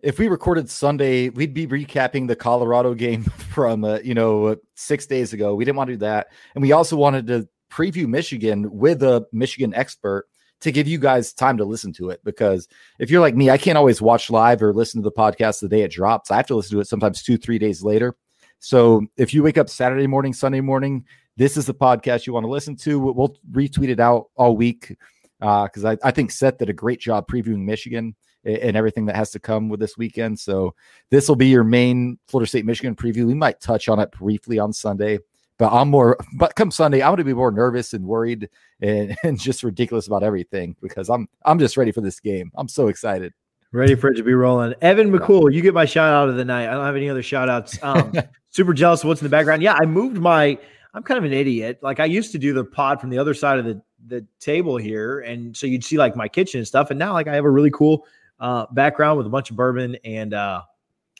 [0.00, 5.04] if we recorded Sunday, we'd be recapping the Colorado game from uh, you know six
[5.06, 5.54] days ago.
[5.54, 9.26] We didn't want to do that, and we also wanted to preview Michigan with a
[9.32, 10.26] Michigan expert
[10.60, 12.20] to give you guys time to listen to it.
[12.24, 15.60] Because if you're like me, I can't always watch live or listen to the podcast
[15.60, 16.30] the day it drops.
[16.30, 18.16] I have to listen to it sometimes two, three days later.
[18.58, 21.04] So if you wake up Saturday morning, Sunday morning,
[21.36, 22.98] this is the podcast you want to listen to.
[22.98, 24.96] We'll retweet it out all week
[25.38, 29.16] because uh, I, I think Seth did a great job previewing Michigan and everything that
[29.16, 30.40] has to come with this weekend.
[30.40, 30.74] So
[31.10, 33.26] this will be your main Florida State Michigan preview.
[33.26, 35.18] We might touch on it briefly on Sunday,
[35.58, 36.16] but I'm more.
[36.34, 38.48] But come Sunday, I'm going to be more nervous and worried
[38.80, 42.50] and, and just ridiculous about everything because I'm I'm just ready for this game.
[42.56, 43.34] I'm so excited.
[43.70, 44.74] Ready for it to be rolling.
[44.80, 46.68] Evan McCool, you get my shout out of the night.
[46.68, 47.78] I don't have any other shout outs.
[47.82, 48.14] Um,
[48.50, 49.62] super jealous of what's in the background.
[49.62, 50.58] Yeah, I moved my.
[50.94, 51.78] I'm kind of an idiot.
[51.82, 54.76] Like I used to do the pod from the other side of the the table
[54.78, 56.90] here, and so you'd see like my kitchen and stuff.
[56.90, 58.06] And now like I have a really cool
[58.40, 60.62] uh, background with a bunch of bourbon and uh,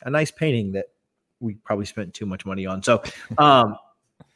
[0.03, 0.85] a nice painting that
[1.39, 2.81] we probably spent too much money on.
[2.83, 3.03] So,
[3.37, 3.77] um,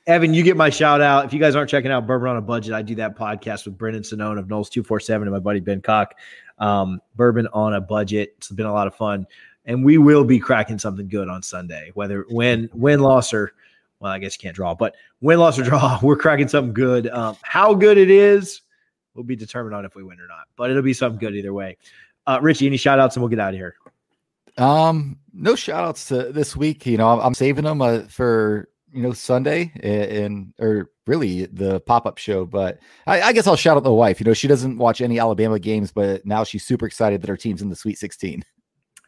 [0.05, 1.25] Evan, you get my shout out.
[1.25, 3.77] If you guys aren't checking out Bourbon on a Budget, I do that podcast with
[3.77, 6.15] Brendan Sonnone of Noles 247 and my buddy Ben Cock.
[6.59, 8.33] Um, Bourbon on a Budget.
[8.37, 9.25] It's been a lot of fun.
[9.65, 13.53] And we will be cracking something good on Sunday, whether win, win, loss, or
[14.01, 17.07] well, I guess you can't draw, but win, loss, or draw, we're cracking something good.
[17.07, 18.61] Um, how good it is
[19.13, 21.53] will be determined on if we win or not, but it'll be something good either
[21.53, 21.77] way.
[22.27, 23.75] Uh, Richie, any shout outs and we'll get out of here.
[24.57, 26.85] Um, no shout outs to this week.
[26.85, 31.45] You know, I'm, I'm saving them uh, for, you know, Sunday and, and or really
[31.47, 32.45] the pop up show.
[32.45, 34.19] But I, I, guess I'll shout out the wife.
[34.19, 37.37] You know, she doesn't watch any Alabama games, but now she's super excited that her
[37.37, 38.43] team's in the Sweet 16.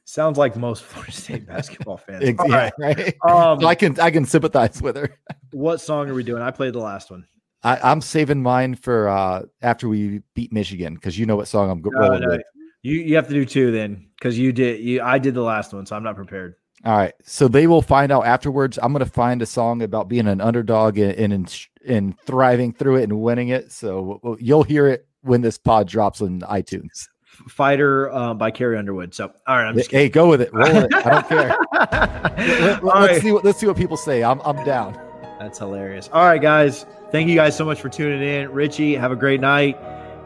[0.06, 2.38] Sounds like most Florida State basketball fans.
[2.48, 3.16] yeah, right.
[3.28, 5.18] Um, so I can I can sympathize with her.
[5.52, 6.42] what song are we doing?
[6.42, 7.26] I played the last one.
[7.64, 11.72] I, am saving mine for uh after we beat Michigan because you know what song
[11.72, 12.38] I'm going no, no.
[12.84, 15.74] You you have to do two then because you did you I did the last
[15.74, 16.54] one, so I'm not prepared.
[16.84, 18.78] All right, so they will find out afterwards.
[18.82, 22.98] I'm going to find a song about being an underdog and and, and thriving through
[22.98, 23.72] it and winning it.
[23.72, 27.08] So you'll hear it when this pod drops on iTunes.
[27.50, 29.14] Fighter uh, by Carrie Underwood.
[29.14, 30.12] So, all right, I'm just hey, kidding.
[30.12, 30.94] go with it, roll it.
[30.94, 31.58] I don't care.
[31.74, 33.22] let, us right.
[33.22, 34.24] see what let's see what people say.
[34.24, 34.94] I'm I'm down.
[35.40, 36.10] That's hilarious.
[36.14, 38.52] All right, guys, thank you guys so much for tuning in.
[38.52, 39.78] Richie, have a great night,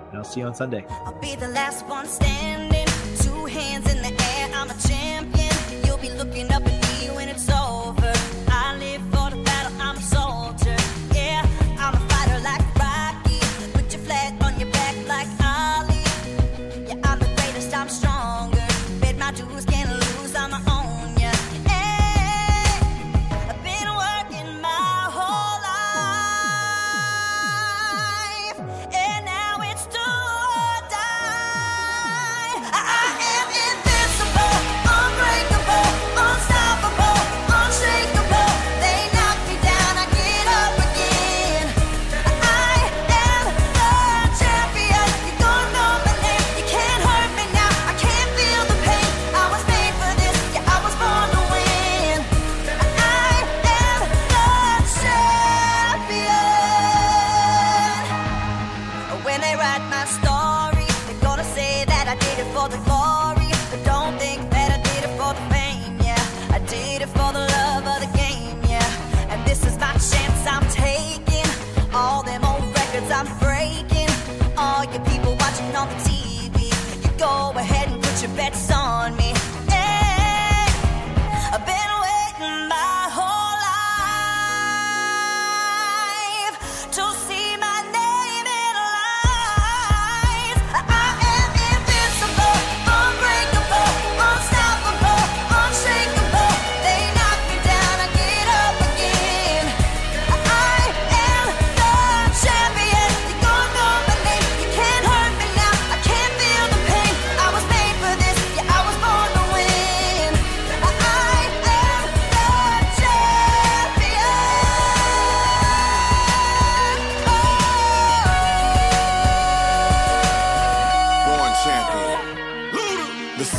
[0.10, 0.86] and I'll see you on Sunday.